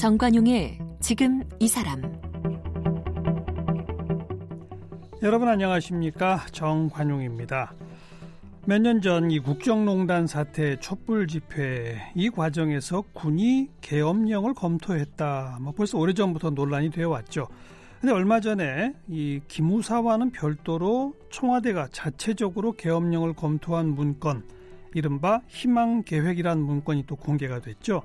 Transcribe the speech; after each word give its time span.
정관용의 0.00 0.78
지금 1.00 1.42
이 1.58 1.68
사람 1.68 2.00
여러분 5.22 5.46
안녕하십니까 5.46 6.46
정관용입니다. 6.52 7.74
몇 8.64 8.80
년 8.80 9.02
전 9.02 9.30
이 9.30 9.40
국정농단 9.40 10.26
사태 10.26 10.76
촛불 10.80 11.26
집회 11.26 11.98
이 12.14 12.30
과정에서 12.30 13.02
군이 13.12 13.68
계엄령을 13.82 14.54
검토했다. 14.54 15.58
뭐 15.60 15.74
벌써 15.74 15.98
오래 15.98 16.14
전부터 16.14 16.48
논란이 16.48 16.92
되어 16.92 17.10
왔죠. 17.10 17.48
근데 18.00 18.14
얼마 18.14 18.40
전에 18.40 18.94
이 19.06 19.42
기무사와는 19.48 20.30
별도로 20.30 21.12
청와대가 21.30 21.88
자체적으로 21.92 22.72
계엄령을 22.72 23.34
검토한 23.34 23.88
문건 23.88 24.44
이른바 24.94 25.42
희망 25.48 26.04
계획이란 26.04 26.58
문건이 26.58 27.04
또 27.06 27.16
공개가 27.16 27.60
됐죠. 27.60 28.02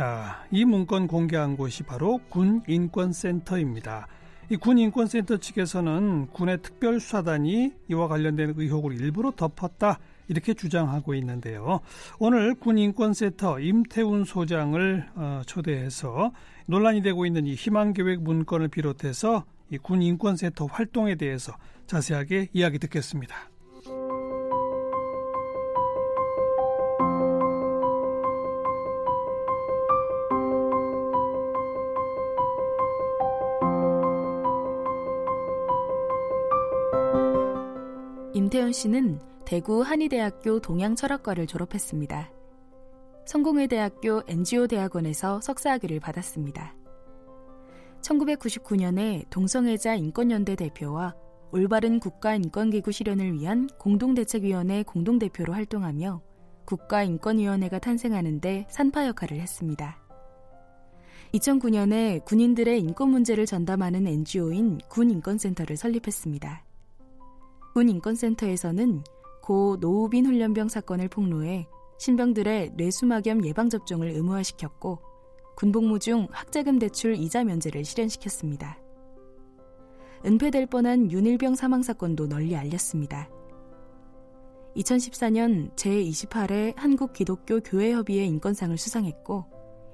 자, 0.00 0.44
이 0.50 0.66
문건 0.66 1.06
공개한 1.06 1.56
곳이 1.56 1.82
바로 1.82 2.20
군 2.28 2.60
인권센터입니다. 2.68 4.06
이 4.50 4.56
군 4.58 4.76
인권센터 4.76 5.38
측에서는 5.38 6.26
군의 6.34 6.60
특별수사단이 6.60 7.72
이와 7.88 8.06
관련된 8.06 8.52
의혹을 8.58 8.92
일부러 9.00 9.30
덮었다 9.30 9.98
이렇게 10.28 10.52
주장하고 10.52 11.14
있는데요. 11.14 11.80
오늘 12.18 12.54
군 12.56 12.76
인권센터 12.76 13.58
임태훈 13.58 14.24
소장을 14.24 15.08
어, 15.14 15.40
초대해서 15.46 16.30
논란이 16.66 17.00
되고 17.00 17.24
있는 17.24 17.46
이 17.46 17.54
희망계획 17.54 18.20
문건을 18.20 18.68
비롯해서 18.68 19.46
이 19.72 19.78
군 19.78 20.02
인권센터 20.02 20.66
활동에 20.66 21.14
대해서 21.14 21.54
자세하게 21.86 22.48
이야기 22.52 22.78
듣겠습니다. 22.78 23.34
임태현 38.56 38.72
씨는 38.72 39.20
대구 39.44 39.82
한의대학교 39.82 40.60
동양철학과를 40.60 41.46
졸업했습니다. 41.46 42.32
성공회대학교 43.26 44.22
NGO 44.26 44.66
대학원에서 44.66 45.42
석사학위를 45.42 46.00
받았습니다. 46.00 46.74
1999년에 48.00 49.28
동성애자 49.28 49.96
인권연대 49.96 50.56
대표와 50.56 51.14
올바른 51.52 52.00
국가인권기구 52.00 52.92
실현을 52.92 53.34
위한 53.34 53.68
공동대책위원회 53.78 54.84
공동대표로 54.84 55.52
활동하며 55.52 56.22
국가인권위원회가 56.64 57.78
탄생하는데 57.78 58.68
산파 58.70 59.06
역할을 59.06 59.38
했습니다. 59.38 59.98
2009년에 61.34 62.24
군인들의 62.24 62.80
인권 62.80 63.10
문제를 63.10 63.44
전담하는 63.44 64.06
NGO인 64.06 64.78
군인권센터를 64.88 65.76
설립했습니다. 65.76 66.65
군인권센터에서는 67.76 69.02
고 69.42 69.76
노우빈 69.78 70.24
훈련병 70.24 70.68
사건을 70.68 71.08
폭로해 71.08 71.68
신병들의 71.98 72.72
뇌수막염 72.74 73.44
예방접종을 73.44 74.08
의무화시켰고 74.12 74.98
군복무 75.56 75.98
중 75.98 76.26
학자금 76.30 76.78
대출 76.78 77.16
이자 77.16 77.44
면제를 77.44 77.84
실현시켰습니다. 77.84 78.78
은폐될 80.24 80.66
뻔한 80.68 81.12
윤일병 81.12 81.54
사망 81.54 81.82
사건도 81.82 82.28
널리 82.28 82.56
알렸습니다. 82.56 83.28
2014년 84.74 85.70
제28회 85.76 86.74
한국기독교 86.76 87.60
교회협의회 87.60 88.24
인권상을 88.24 88.76
수상했고 88.78 89.44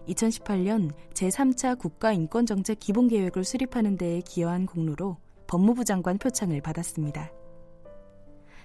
2018년 0.06 0.92
제3차 1.14 1.76
국가인권정책 1.80 2.78
기본계획을 2.78 3.42
수립하는 3.42 3.96
데에 3.96 4.20
기여한 4.20 4.66
공로로 4.66 5.16
법무부 5.48 5.84
장관 5.84 6.18
표창을 6.18 6.60
받았습니다. 6.60 7.41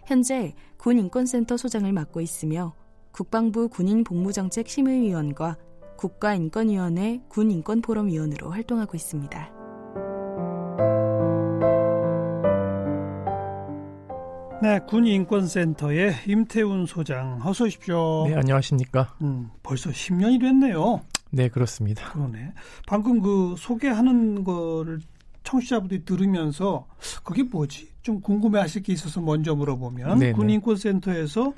현재 0.07 0.56
군 0.78 0.97
인권센터 0.97 1.57
소장을 1.57 1.91
맡고 1.91 2.22
있으며 2.22 2.73
국방부 3.12 3.68
군인 3.68 4.06
복무정책 4.06 4.69
심의위원과 4.69 5.57
국가인권위원회 5.97 7.23
군 7.28 7.51
인권포럼 7.51 8.07
위원으로 8.07 8.50
활동하고 8.51 8.95
있습니다. 8.95 9.51
네, 14.62 14.79
군인권센터의 14.88 16.13
임태훈 16.25 16.85
소장 16.85 17.41
어서 17.44 17.66
오십시오. 17.66 18.28
네, 18.28 18.35
안녕하십니까? 18.35 19.13
음, 19.22 19.50
벌써 19.62 19.89
10년이 19.89 20.39
됐네요. 20.39 21.01
네, 21.31 21.50
그렇습니다. 21.50 22.13
그러네. 22.13 22.53
방금 22.88 23.22
그 23.22 23.56
소개하는 23.57 24.45
거를 24.45 25.01
청취자분들이 25.47 26.03
들으면서 26.03 26.85
그게 27.23 27.43
뭐지? 27.43 27.89
좀 28.01 28.21
궁금해하실 28.21 28.83
게 28.83 28.93
있어서 28.93 29.21
먼저 29.21 29.55
물어보면 29.55 30.19
네네. 30.19 30.33
군인권센터에서 30.33 31.53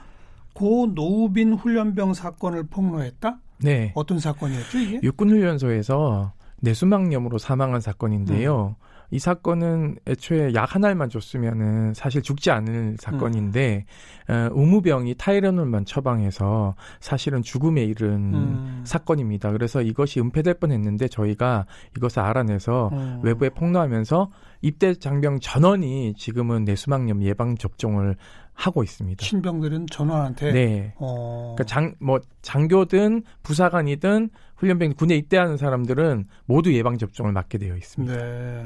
고 0.53 0.91
노우빈 0.93 1.53
훈련병 1.53 2.13
사건을 2.13 2.63
폭로했다? 2.67 3.39
네. 3.57 3.91
어떤 3.95 4.19
사건이었죠 4.19 4.77
이게? 4.77 4.99
육군훈련소에서 5.03 6.33
뇌수막염으로 6.61 7.37
사망한 7.37 7.81
사건인데요. 7.81 8.75
음. 8.79 8.88
이 9.11 9.19
사건은 9.19 9.97
애초에 10.07 10.53
약한 10.53 10.85
알만 10.85 11.09
줬으면은 11.09 11.93
사실 11.93 12.21
죽지 12.21 12.51
않을 12.51 12.97
사건인데 12.99 13.85
음. 14.29 14.33
어, 14.33 14.49
의무병이 14.51 15.15
타이레놀만 15.17 15.85
처방해서 15.85 16.75
사실은 16.99 17.41
죽음에 17.41 17.83
이른 17.83 18.33
음. 18.33 18.81
사건입니다. 18.85 19.51
그래서 19.51 19.81
이것이 19.81 20.19
은폐될 20.19 20.55
뻔했는데 20.55 21.07
저희가 21.07 21.65
이것을 21.97 22.21
알아내서 22.21 22.89
음. 22.93 23.19
외부에 23.23 23.49
폭로하면서 23.49 24.29
입대 24.61 24.93
장병 24.93 25.39
전원이 25.39 26.13
지금은 26.15 26.65
뇌수막염 26.65 27.23
예방 27.23 27.55
접종을 27.55 28.15
하고 28.59 28.83
있습니다. 28.83 29.23
신병들은 29.23 29.87
전원한테 29.87 30.51
네. 30.51 30.93
어... 30.97 31.55
그러니까 31.55 31.63
장뭐 31.63 32.19
장교든 32.41 33.23
부사관이든 33.41 34.29
훈련병 34.57 34.95
군에 34.97 35.15
입대하는 35.15 35.55
사람들은 35.55 36.25
모두 36.45 36.73
예방 36.73 36.97
접종을 36.97 37.31
맞게 37.31 37.57
되어 37.57 37.77
있습니다. 37.77 38.13
네. 38.13 38.65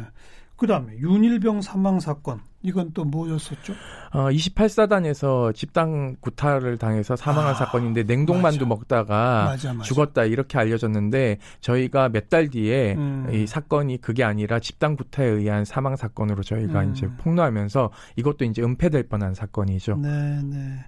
그다음에 0.57 0.93
윤일병 0.97 1.61
사망 1.61 1.99
사건 1.99 2.39
이건 2.61 2.91
또 2.93 3.03
뭐였었죠? 3.03 3.73
어, 4.13 4.29
28사단에서 4.29 5.53
집단 5.53 6.15
구타를 6.21 6.77
당해서 6.77 7.15
사망한 7.15 7.51
아, 7.51 7.53
사건인데 7.53 8.03
냉동만두 8.03 8.65
맞아. 8.65 8.69
먹다가 8.69 9.43
맞아, 9.45 9.73
맞아. 9.73 9.83
죽었다 9.83 10.23
이렇게 10.25 10.57
알려졌는데 10.57 11.39
저희가 11.59 12.09
몇 12.09 12.29
달 12.29 12.49
뒤에 12.49 12.93
음. 12.95 13.27
이 13.33 13.45
사건이 13.45 13.99
그게 13.99 14.23
아니라 14.23 14.59
집단 14.59 14.95
구타에 14.95 15.25
의한 15.27 15.65
사망 15.65 15.95
사건으로 15.97 16.41
저희가 16.41 16.81
음. 16.83 16.91
이제 16.91 17.07
폭로하면서 17.17 17.91
이것도 18.15 18.45
이제 18.45 18.61
은폐될 18.63 19.09
뻔한 19.09 19.33
사건이죠. 19.33 19.97
네, 19.97 20.41
네. 20.43 20.85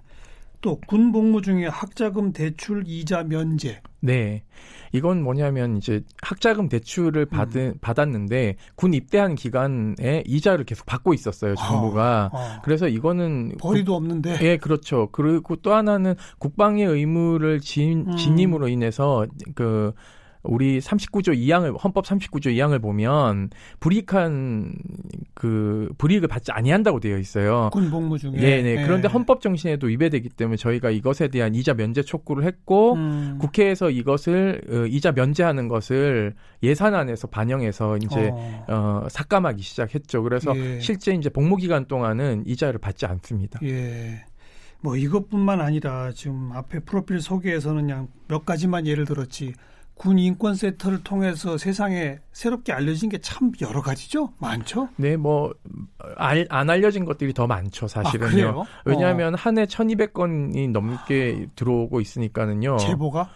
또 0.66 0.80
군 0.88 1.12
복무 1.12 1.42
중에 1.42 1.66
학자금 1.68 2.32
대출 2.32 2.82
이자 2.86 3.22
면제. 3.22 3.80
네. 4.00 4.42
이건 4.92 5.22
뭐냐면 5.22 5.76
이제 5.76 6.02
학자금 6.22 6.68
대출을 6.68 7.26
받은 7.26 7.60
음. 7.60 7.74
받았는데 7.80 8.56
군 8.74 8.92
입대한 8.92 9.36
기간에 9.36 10.24
이자를 10.26 10.64
계속 10.64 10.84
받고 10.86 11.14
있었어요, 11.14 11.54
정부가. 11.54 12.30
어, 12.32 12.36
어. 12.36 12.62
그래서 12.64 12.88
이거는 12.88 13.52
벌이도 13.60 13.92
국, 13.92 13.96
없는데. 13.96 14.38
예, 14.42 14.56
그렇죠. 14.56 15.08
그리고 15.12 15.54
또 15.56 15.72
하나는 15.72 16.14
국방의 16.38 16.84
의무를 16.84 17.60
진, 17.60 18.06
음. 18.08 18.16
진임으로 18.16 18.66
인해서 18.66 19.24
그 19.54 19.92
우리 20.48 20.78
39조 20.78 21.36
2항을 21.36 21.82
헌법 21.82 22.04
39조 22.04 22.46
2항을 22.46 22.80
보면 22.80 23.50
불이익한 23.80 24.74
그 25.34 25.90
불이익을 25.98 26.28
받지 26.28 26.52
아니한다고 26.52 27.00
되어 27.00 27.18
있어요. 27.18 27.70
군 27.72 27.90
복무 27.90 28.18
중에. 28.18 28.32
네, 28.32 28.62
네. 28.62 28.82
그런데 28.84 29.08
헌법 29.08 29.40
정신에도 29.40 29.86
위배되기 29.86 30.30
때문에 30.30 30.56
저희가 30.56 30.90
이것에 30.90 31.28
대한 31.28 31.54
이자 31.54 31.74
면제 31.74 32.02
촉구를 32.02 32.44
했고 32.44 32.94
음. 32.94 33.38
국회에서 33.40 33.90
이것을 33.90 34.62
어, 34.70 34.86
이자 34.86 35.12
면제하는 35.12 35.68
것을 35.68 36.34
예산안에서 36.62 37.28
반영해서 37.28 37.98
이제 37.98 38.30
어, 38.32 38.64
어 38.68 39.06
삭감하기 39.08 39.62
시작했죠. 39.62 40.22
그래서 40.22 40.56
예. 40.56 40.80
실제 40.80 41.12
이제 41.12 41.28
복무 41.28 41.56
기간 41.56 41.86
동안은 41.86 42.44
이자를 42.46 42.78
받지 42.78 43.06
않습니다. 43.06 43.60
예. 43.62 44.24
뭐 44.80 44.96
이것뿐만 44.96 45.60
아니라 45.60 46.12
지금 46.12 46.52
앞에 46.52 46.80
프로필 46.80 47.20
소개에서는 47.20 47.82
그냥 47.82 48.08
몇 48.28 48.44
가지만 48.44 48.86
예를 48.86 49.04
들었지 49.04 49.52
군 49.96 50.18
인권 50.18 50.54
센터를 50.54 51.02
통해서 51.02 51.56
세상에 51.56 52.18
새롭게 52.32 52.72
알려진 52.72 53.08
게 53.08 53.18
참 53.18 53.50
여러 53.62 53.80
가지죠? 53.80 54.32
많죠? 54.38 54.88
네, 54.96 55.16
뭐, 55.16 55.54
알, 56.16 56.46
안 56.50 56.68
알려진 56.68 57.04
것들이 57.06 57.32
더 57.32 57.46
많죠, 57.46 57.88
사실은요. 57.88 58.62
아, 58.62 58.82
왜냐하면 58.84 59.34
어. 59.34 59.36
한해 59.40 59.64
1200건이 59.64 60.70
넘게 60.70 61.46
들어오고 61.56 62.00
있으니까는요. 62.00 62.76
제보가? 62.76 63.28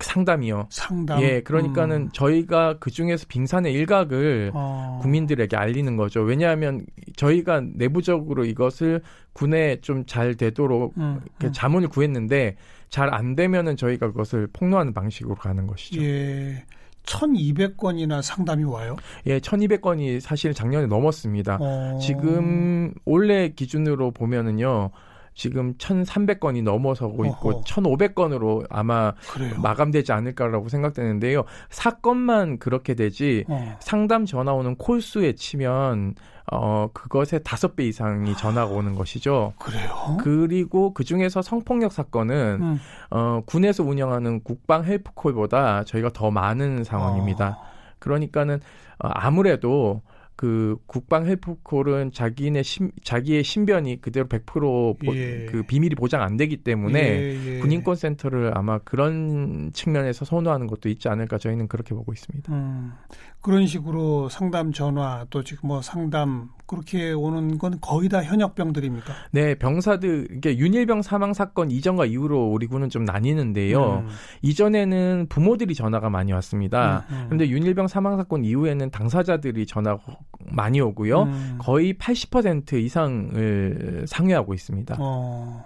상담이요. 0.00 0.66
상담. 0.70 1.22
예, 1.22 1.40
그러니까는 1.42 1.96
음. 1.96 2.08
저희가 2.12 2.78
그 2.80 2.90
중에서 2.90 3.26
빙산의 3.28 3.72
일각을 3.72 4.50
어. 4.52 4.98
국민들에게 5.02 5.56
알리는 5.56 5.96
거죠. 5.96 6.20
왜냐하면 6.22 6.84
저희가 7.16 7.62
내부적으로 7.74 8.44
이것을 8.44 9.02
군에 9.32 9.80
좀 9.80 10.04
잘 10.06 10.34
되도록 10.34 10.94
음, 10.98 11.20
음. 11.44 11.52
자문을 11.52 11.88
구했는데 11.88 12.56
잘 12.90 13.12
안 13.12 13.34
되면은 13.34 13.76
저희가 13.76 14.08
그것을 14.08 14.48
폭로하는 14.52 14.92
방식으로 14.94 15.34
가는 15.34 15.66
것이죠. 15.66 16.02
예. 16.02 16.64
1200건이나 17.04 18.20
상담이 18.22 18.64
와요? 18.64 18.96
예, 19.26 19.38
1200건이 19.40 20.20
사실 20.20 20.52
작년에 20.52 20.86
넘었습니다. 20.86 21.58
어... 21.60 21.98
지금 22.00 22.92
올해 23.06 23.48
기준으로 23.48 24.10
보면은요. 24.10 24.90
지금 25.38 25.74
1,300건이 25.74 26.64
넘어서고 26.64 27.24
있고 27.26 27.50
어허. 27.50 27.60
1,500건으로 27.60 28.66
아마 28.70 29.12
그래요. 29.32 29.54
마감되지 29.62 30.10
않을까라고 30.10 30.68
생각되는데요. 30.68 31.44
사건만 31.70 32.58
그렇게 32.58 32.94
되지 32.94 33.44
어. 33.48 33.76
상담 33.78 34.26
전화 34.26 34.52
오는 34.52 34.74
콜수에 34.74 35.36
치면 35.36 36.16
어 36.50 36.88
그것의 36.92 37.42
다섯 37.44 37.76
배 37.76 37.86
이상이 37.86 38.36
전화가 38.36 38.72
오는 38.72 38.96
것이죠. 38.96 39.52
그래요? 39.60 40.16
그리고 40.20 40.92
그 40.92 41.04
중에서 41.04 41.40
성폭력 41.40 41.92
사건은 41.92 42.58
음. 42.60 42.80
어 43.10 43.40
군에서 43.46 43.84
운영하는 43.84 44.42
국방 44.42 44.84
헬프콜보다 44.84 45.84
저희가 45.84 46.10
더 46.12 46.32
많은 46.32 46.82
상황입니다. 46.82 47.58
어. 47.60 47.62
그러니까는 48.00 48.56
어, 49.04 49.08
아무래도 49.12 50.02
그 50.38 50.76
국방 50.86 51.26
헬프콜은 51.26 52.12
자기네 52.12 52.62
신, 52.62 52.92
자기의 53.02 53.42
신변이 53.42 54.00
그대로 54.00 54.28
100%보, 54.28 54.96
예. 55.16 55.46
그 55.46 55.64
비밀이 55.64 55.96
보장 55.96 56.22
안 56.22 56.36
되기 56.36 56.58
때문에 56.58 57.00
예, 57.00 57.56
예. 57.56 57.58
군인권 57.58 57.96
센터를 57.96 58.56
아마 58.56 58.78
그런 58.78 59.72
측면에서 59.72 60.24
선호하는 60.24 60.68
것도 60.68 60.90
있지 60.90 61.08
않을까 61.08 61.38
저희는 61.38 61.66
그렇게 61.66 61.92
보고 61.92 62.12
있습니다. 62.12 62.54
음, 62.54 62.92
그런 63.40 63.66
식으로 63.66 64.28
상담 64.28 64.72
전화 64.72 65.24
또 65.30 65.44
지금 65.44 65.68
뭐 65.68 65.80
상담 65.80 66.50
그렇게 66.66 67.12
오는 67.12 67.56
건 67.56 67.78
거의 67.80 68.08
다 68.08 68.22
현역병들입니까? 68.22 69.14
네, 69.30 69.54
병사들 69.54 70.28
이게 70.36 70.58
윤일병 70.58 71.02
사망 71.02 71.32
사건 71.32 71.70
이전과 71.70 72.06
이후로 72.06 72.50
우리 72.50 72.66
군은 72.66 72.90
좀 72.90 73.04
나뉘는데요. 73.04 74.04
음. 74.06 74.08
이전에는 74.42 75.26
부모들이 75.28 75.74
전화가 75.74 76.10
많이 76.10 76.32
왔습니다. 76.32 77.06
음, 77.10 77.14
음. 77.14 77.24
그런데 77.26 77.48
윤일병 77.48 77.88
사망 77.88 78.16
사건 78.16 78.44
이후에는 78.44 78.90
당사자들이 78.90 79.66
전화 79.66 79.96
많이 80.40 80.80
오고요. 80.80 81.22
음. 81.22 81.58
거의 81.58 81.94
80% 81.94 82.74
이상을 82.74 84.04
상회하고 84.06 84.52
있습니다. 84.52 84.96
어. 84.98 85.64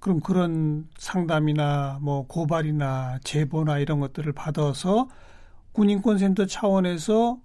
그럼 0.00 0.20
그런 0.20 0.88
상담이나 0.98 1.98
뭐 2.00 2.26
고발이나 2.26 3.18
제보나 3.22 3.78
이런 3.78 4.00
것들을 4.00 4.32
받아서 4.32 5.08
군인권센터 5.80 6.44
차원에서 6.44 7.38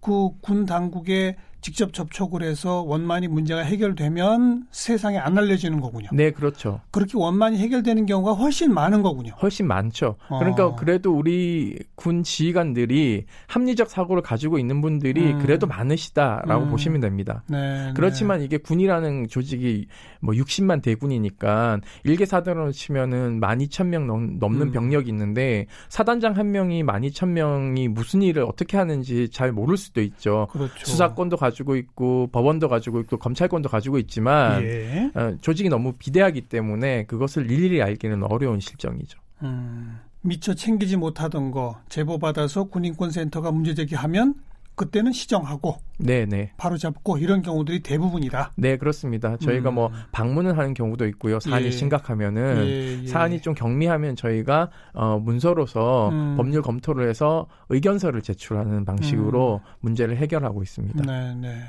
그 0.00 0.30
군 0.40 0.64
당국에 0.64 1.36
직접 1.60 1.92
접촉을 1.92 2.42
해서 2.42 2.82
원만히 2.82 3.28
문제가 3.28 3.60
해결되면 3.60 4.66
세상에 4.70 5.18
안 5.18 5.36
알려지는 5.36 5.80
거군요. 5.80 6.08
네, 6.12 6.30
그렇죠. 6.30 6.80
그렇게 6.90 7.12
원만히 7.16 7.58
해결되는 7.58 8.06
경우가 8.06 8.32
훨씬 8.32 8.72
많은 8.72 9.02
거군요. 9.02 9.32
훨씬 9.42 9.66
많죠. 9.66 10.16
어. 10.28 10.38
그러니까 10.38 10.74
그래도 10.74 11.12
우리 11.12 11.78
군 11.94 12.22
지휘관들이 12.22 13.26
합리적 13.46 13.90
사고를 13.90 14.22
가지고 14.22 14.58
있는 14.58 14.80
분들이 14.80 15.32
음. 15.32 15.38
그래도 15.40 15.66
많으시다라고 15.66 16.64
음. 16.64 16.70
보시면 16.70 17.00
됩니다. 17.00 17.42
네, 17.46 17.86
네. 17.86 17.92
그렇지만 17.94 18.38
네. 18.38 18.46
이게 18.46 18.56
군이라는 18.56 19.28
조직이 19.28 19.86
뭐 20.20 20.34
60만 20.34 20.82
대군이니까 20.82 21.80
일개 22.04 22.24
사단으로 22.24 22.72
치면은 22.72 23.40
12,000명 23.40 24.06
넘, 24.06 24.38
넘는 24.38 24.68
음. 24.68 24.72
병력이 24.72 25.10
있는데 25.10 25.66
사단장 25.88 26.36
한 26.36 26.52
명이 26.52 26.84
12,000명이 26.84 27.88
무슨 27.88 28.22
일을 28.22 28.44
어떻게 28.44 28.76
하는지 28.76 29.28
잘 29.30 29.52
모를 29.52 29.76
수도 29.76 30.00
있죠. 30.00 30.48
그렇죠. 30.52 30.86
수사권도 30.86 31.36
가 31.36 31.49
가지고 31.50 31.76
있고 31.76 32.28
법원도 32.32 32.68
가지고 32.68 33.00
있고 33.00 33.18
검찰권도 33.18 33.68
가지고 33.68 33.98
있지만 33.98 34.62
예. 34.62 35.10
어, 35.14 35.36
조직이 35.40 35.68
너무 35.68 35.92
비대하기 35.92 36.42
때문에 36.42 37.04
그것을 37.04 37.50
일일이 37.50 37.82
알기는 37.82 38.22
어려운 38.22 38.60
실정이죠. 38.60 39.18
음, 39.42 39.98
미처 40.22 40.54
챙기지 40.54 40.96
못하던 40.96 41.50
거 41.50 41.80
제보 41.88 42.18
받아서 42.18 42.64
군인권 42.64 43.10
센터가 43.10 43.50
문제 43.50 43.74
제기하면 43.74 44.34
그때는 44.80 45.12
시정하고 45.12 45.76
네네. 45.98 46.52
바로 46.56 46.78
잡고 46.78 47.18
이런 47.18 47.42
경우들이 47.42 47.80
대부분이다. 47.80 48.52
네 48.56 48.78
그렇습니다. 48.78 49.36
저희가 49.36 49.70
뭐 49.70 49.88
음. 49.88 49.92
뭐 49.92 50.00
방문을 50.10 50.56
하는 50.56 50.72
경우도 50.72 51.06
있고요. 51.08 51.38
사안이 51.38 51.66
예. 51.66 51.70
심각하면은 51.70 52.66
예, 52.66 53.02
예. 53.02 53.06
사안이 53.06 53.42
좀 53.42 53.52
경미하면 53.52 54.16
저희가 54.16 54.70
어, 54.94 55.18
문서로서 55.18 56.08
음. 56.08 56.34
법률 56.38 56.62
검토를 56.62 57.10
해서 57.10 57.46
의견서를 57.68 58.22
제출하는 58.22 58.86
방식으로 58.86 59.60
음. 59.62 59.70
문제를 59.80 60.16
해결하고 60.16 60.62
있습니다. 60.62 61.02
네, 61.04 61.34
네. 61.34 61.62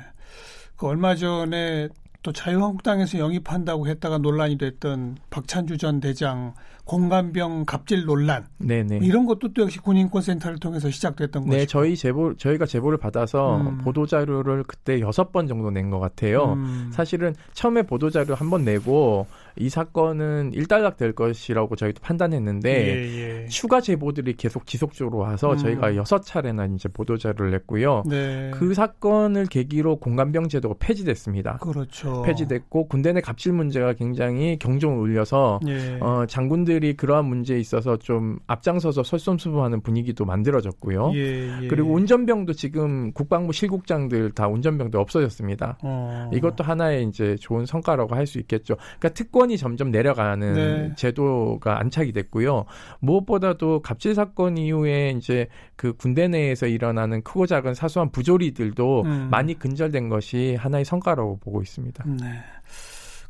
그 0.76 0.86
얼마 0.86 1.14
전에 1.14 1.88
또 2.22 2.32
자유한국당에서 2.32 3.18
영입한다고 3.18 3.88
했다가 3.88 4.18
논란이 4.18 4.56
됐던 4.56 5.18
박찬주 5.28 5.76
전 5.76 6.00
대장 6.00 6.54
공간병 6.84 7.64
갑질 7.64 8.04
논란 8.04 8.46
네네. 8.58 8.98
이런 9.02 9.24
것도 9.24 9.52
또 9.52 9.62
역시 9.62 9.78
군인권센터를 9.78 10.58
통해서 10.58 10.90
시작됐던 10.90 11.44
거죠. 11.44 11.56
네, 11.56 11.64
저희 11.66 11.96
제보 11.96 12.34
저희가 12.36 12.66
제보를 12.66 12.98
받아서 12.98 13.58
음. 13.58 13.78
보도 13.78 14.04
자료를 14.06 14.64
그때 14.64 15.00
여섯 15.00 15.30
번 15.32 15.46
정도 15.46 15.70
낸 15.70 15.90
것 15.90 16.00
같아요. 16.00 16.54
음. 16.54 16.90
사실은 16.92 17.34
처음에 17.52 17.82
보도 17.82 18.10
자료 18.10 18.34
한 18.34 18.50
번 18.50 18.64
내고 18.64 19.26
이 19.56 19.68
사건은 19.68 20.52
일단락 20.54 20.96
될 20.96 21.12
것이라고 21.12 21.76
저희도 21.76 22.00
판단했는데 22.02 22.70
예, 22.70 23.42
예. 23.42 23.46
추가 23.46 23.80
제보들이 23.80 24.34
계속 24.36 24.66
지속적으로 24.66 25.18
와서 25.18 25.52
음. 25.52 25.56
저희가 25.56 25.96
여섯 25.96 26.20
차례나 26.20 26.66
이제 26.66 26.88
보도 26.88 27.16
자료를 27.16 27.52
냈고요. 27.52 28.02
네. 28.08 28.50
그 28.54 28.74
사건을 28.74 29.46
계기로 29.46 29.96
공간병 29.96 30.48
제도가 30.48 30.74
폐지됐습니다. 30.78 31.58
그렇죠. 31.58 32.22
폐지됐고 32.22 32.88
군대 32.88 33.12
내 33.12 33.20
갑질 33.20 33.52
문제가 33.52 33.92
굉장히 33.92 34.58
경종을 34.58 34.98
울려서 34.98 35.60
예. 35.68 35.98
어, 36.00 36.24
장군들이 36.26 36.96
그러한 36.96 37.26
문제에 37.26 37.58
있어서 37.58 37.96
좀 37.98 38.38
앞장서서 38.46 39.02
설솜수부하는 39.02 39.82
분위기도 39.82 40.24
만들어졌고요. 40.24 41.12
예, 41.14 41.62
예. 41.62 41.68
그리고 41.68 41.92
운전병도 41.92 42.54
지금 42.54 43.12
국방부 43.12 43.52
실국장들 43.52 44.32
다 44.32 44.48
운전병도 44.48 44.98
없어졌습니다. 44.98 45.78
어. 45.82 46.30
이것도 46.32 46.64
하나의 46.64 47.04
이제 47.04 47.36
좋은 47.38 47.66
성과라고 47.66 48.14
할 48.14 48.22
수 48.32 48.38
있겠죠. 48.38 48.76
그러니까 48.98 49.08
특권 49.10 49.41
인권이 49.42 49.58
점점 49.58 49.90
내려가는 49.90 50.52
네. 50.52 50.92
제도가 50.96 51.80
안착이 51.80 52.12
됐고요. 52.12 52.64
무엇보다도 53.00 53.80
갑질 53.80 54.14
사건 54.14 54.56
이후에 54.56 55.14
이제 55.16 55.48
그 55.76 55.94
군대 55.94 56.28
내에서 56.28 56.66
일어나는 56.66 57.22
크고 57.22 57.46
작은 57.46 57.74
사소한 57.74 58.10
부조리들도 58.10 59.02
음. 59.02 59.28
많이 59.30 59.58
근절된 59.58 60.08
것이 60.08 60.56
하나의 60.58 60.84
성과라고 60.84 61.38
보고 61.38 61.60
있습니다. 61.60 62.04
네. 62.06 62.40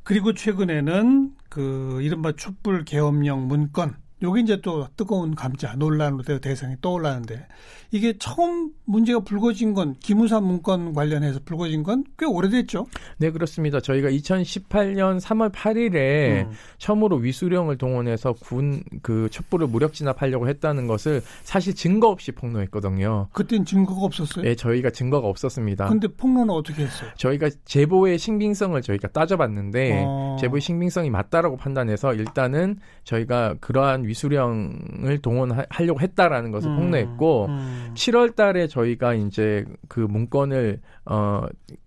그리고 0.02 0.34
최근에는 0.34 1.32
그 1.48 2.00
이른바 2.02 2.32
촛불 2.32 2.84
계엄령 2.84 3.48
문건 3.48 3.96
요게 4.22 4.40
이제 4.42 4.60
또 4.60 4.86
뜨거운 4.96 5.34
감자 5.34 5.74
논란으로 5.74 6.22
대상이 6.40 6.76
떠올랐는데 6.80 7.46
이게 7.94 8.14
처음 8.18 8.70
문제가 8.86 9.20
불거진 9.20 9.74
건 9.74 9.94
기무사 10.00 10.40
문건 10.40 10.94
관련해서 10.94 11.40
불거진 11.44 11.82
건 11.82 12.02
꽤 12.18 12.26
오래됐죠? 12.26 12.86
네 13.18 13.30
그렇습니다. 13.30 13.80
저희가 13.80 14.08
2018년 14.10 15.20
3월 15.20 15.50
8일에 15.52 16.46
음. 16.46 16.50
처음으로 16.78 17.16
위수령을 17.16 17.76
동원해서 17.78 18.32
군그 18.34 19.28
촛불을 19.30 19.66
무력 19.66 19.92
진압하려고 19.92 20.48
했다는 20.48 20.86
것을 20.86 21.20
사실 21.42 21.74
증거 21.74 22.08
없이 22.08 22.32
폭로했거든요. 22.32 23.28
그땐 23.32 23.64
증거가 23.64 24.02
없었어요? 24.02 24.44
네 24.44 24.54
저희가 24.54 24.90
증거가 24.90 25.28
없었습니다. 25.28 25.86
근데 25.88 26.08
폭로는 26.08 26.50
어떻게 26.50 26.84
했어요? 26.84 27.10
저희가 27.16 27.50
제보의 27.64 28.18
신빙성을 28.18 28.80
저희가 28.80 29.08
따져봤는데 29.08 30.04
어. 30.06 30.36
제보의 30.40 30.60
신빙성이 30.60 31.10
맞다라고 31.10 31.56
판단해서 31.56 32.14
일단은 32.14 32.78
저희가 33.04 33.56
그러한 33.60 34.04
위수령을 34.04 35.18
동원하려고 35.22 36.00
했다라는 36.00 36.52
것을 36.52 36.70
음, 36.70 36.76
폭로했고 36.76 37.46
음. 37.46 37.81
7월 37.94 38.34
달에 38.34 38.66
저희가 38.66 39.14
이제 39.14 39.64
그 39.88 40.00
문건을 40.00 40.80
어 41.04 41.42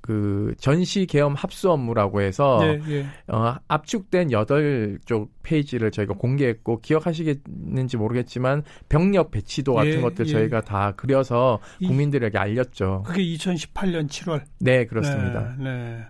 그 0.05 0.53
전시 0.59 1.07
계엄 1.07 1.33
합수 1.33 1.71
업무라고 1.71 2.21
해서 2.21 2.59
예, 2.61 2.79
예. 2.89 3.05
어 3.27 3.55
압축된 3.67 4.27
8쪽 4.27 5.29
페이지를 5.41 5.89
저희가 5.89 6.13
공개했고 6.13 6.79
기억하시겠는지 6.81 7.97
모르겠지만 7.97 8.61
병력 8.87 9.31
배치도 9.31 9.73
같은 9.73 9.93
예, 9.93 10.01
것들 10.01 10.27
예. 10.27 10.31
저희가 10.31 10.61
다 10.61 10.93
그려서 10.95 11.59
국민들에게 11.79 12.37
알렸죠. 12.37 13.01
그게 13.07 13.23
2018년 13.23 14.07
7월. 14.07 14.43
네, 14.59 14.85
그렇습니다. 14.85 15.55
네. 15.57 15.63
네. 15.63 16.05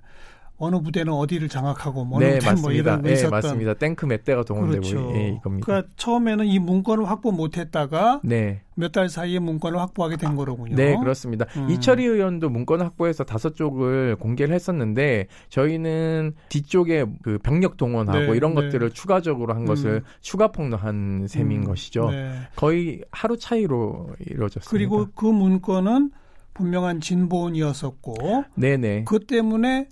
어느 0.58 0.80
부대는 0.80 1.12
어디를 1.12 1.50
장악하고 1.50 2.06
뭐 2.06 2.20
네, 2.20 2.36
맞습니다. 2.36 2.62
뭐 2.62 2.72
이런 2.72 3.02
거 3.02 3.08
네, 3.08 3.14
있었던 3.14 3.32
맞습니다. 3.32 3.74
탱크 3.74 4.06
몇 4.06 4.24
대가 4.24 4.44
동원되고 4.44 4.88
그렇죠. 4.88 5.12
예, 5.16 5.30
이겁니다. 5.30 5.66
그러니까 5.66 5.90
처음에는 5.98 6.46
이 6.46 6.60
문건을 6.60 7.10
확보 7.10 7.34
못했다가 7.34 8.22
네. 8.24 8.62
몇달 8.76 9.10
사이에 9.10 9.40
문건을 9.40 9.78
확보하게 9.80 10.16
된 10.16 10.36
거로군요. 10.36 10.76
네, 10.76 10.98
그렇습니다. 10.98 11.46
음. 11.58 11.70
이철희 11.70 12.06
의원도 12.06 12.50
문건을 12.50 12.86
확보해서 12.86 13.26
다섯 13.26 13.56
쪽을 13.56 14.16
공개를 14.18 14.56
했었는데 14.56 15.28
저희는 15.50 16.34
뒤쪽에 16.48 17.06
그 17.22 17.38
병력 17.40 17.76
동원하고 17.76 18.32
네, 18.32 18.38
이런 18.38 18.56
네. 18.56 18.62
것들을 18.62 18.92
추가적으로 18.92 19.54
한 19.54 19.66
것을 19.66 19.92
음. 19.92 20.02
추가 20.22 20.54
폭로한 20.54 21.28
셈인 21.28 21.64
음. 21.64 21.66
것이죠. 21.66 22.12
네. 22.12 22.32
거의 22.56 23.02
하루 23.12 23.38
차이로 23.38 24.08
이루어졌습니다. 24.26 24.70
그리고 24.70 25.08
그 25.16 25.26
문건은 25.26 26.12
분명한 26.54 27.02
진보원이었었고, 27.02 28.46
네네. 28.56 29.04
그 29.04 29.20
때문에 29.20 29.90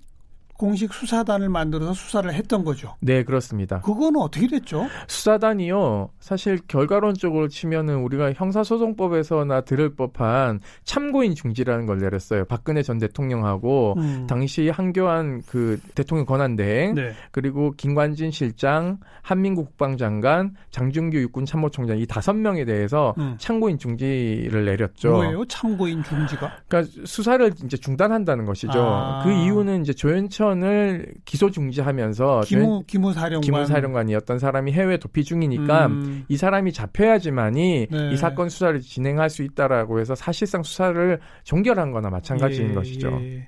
공식 0.57 0.93
수사단을 0.93 1.49
만들어서 1.49 1.93
수사를 1.93 2.31
했던 2.33 2.63
거죠. 2.63 2.95
네, 2.99 3.23
그렇습니다. 3.23 3.81
그거는 3.81 4.21
어떻게 4.21 4.47
됐죠? 4.47 4.87
수사단이요. 5.07 6.09
사실 6.19 6.59
결과론적으로 6.67 7.47
치면은 7.47 7.97
우리가 8.03 8.33
형사소송법에서나 8.33 9.61
들을 9.61 9.95
법한 9.95 10.59
참고인 10.83 11.35
중지라는 11.35 11.85
걸 11.85 11.97
내렸어요. 11.97 12.45
박근혜 12.45 12.83
전 12.83 12.99
대통령하고 12.99 13.95
음. 13.97 14.27
당시 14.27 14.69
한교안 14.69 15.41
그 15.47 15.79
대통령 15.95 16.25
권한대행 16.25 16.95
네. 16.95 17.13
그리고 17.31 17.71
김관진 17.75 18.31
실장, 18.31 18.99
한민국 19.21 19.65
국방장관, 19.65 20.55
장준규 20.71 21.17
육군 21.17 21.45
참모총장 21.45 21.97
이 21.97 22.05
다섯 22.05 22.33
명에 22.33 22.63
대해서 22.65 23.13
음. 23.17 23.35
참고인 23.39 23.77
중지를 23.77 24.65
내렸죠. 24.65 25.11
뭐예요? 25.11 25.45
참고인 25.45 26.03
중지가? 26.03 26.51
그러니까 26.67 26.91
수사를 27.05 27.51
이제 27.65 27.77
중단한다는 27.77 28.45
것이죠. 28.45 28.71
아. 28.75 29.23
그 29.23 29.31
이유는 29.31 29.81
이제 29.81 29.93
조현천 29.93 30.42
사건을 30.43 31.13
기소 31.25 31.49
중지하면서 31.49 32.41
기무 32.45 32.83
기무 32.85 33.13
사령관 33.13 33.41
기무 33.41 33.65
사령관이었던 33.65 34.39
사람이 34.39 34.73
해외 34.73 34.97
도피 34.97 35.23
중이니까 35.23 35.87
음. 35.87 36.25
이 36.27 36.35
사람이 36.37 36.73
잡혀야지만이 36.73 37.87
네. 37.89 38.11
이 38.11 38.17
사건 38.17 38.49
수사를 38.49 38.79
진행할 38.81 39.29
수 39.29 39.43
있다라고 39.43 39.99
해서 39.99 40.15
사실상 40.15 40.63
수사를 40.63 41.19
종결한 41.43 41.91
거나 41.91 42.09
마찬가지인 42.09 42.71
예, 42.71 42.73
것이죠. 42.73 43.07
예. 43.21 43.47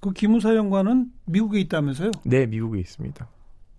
그 0.00 0.12
기무 0.12 0.40
사령관은 0.40 1.06
미국에 1.24 1.60
있다면서요? 1.60 2.10
네, 2.24 2.46
미국에 2.46 2.78
있습니다. 2.80 3.26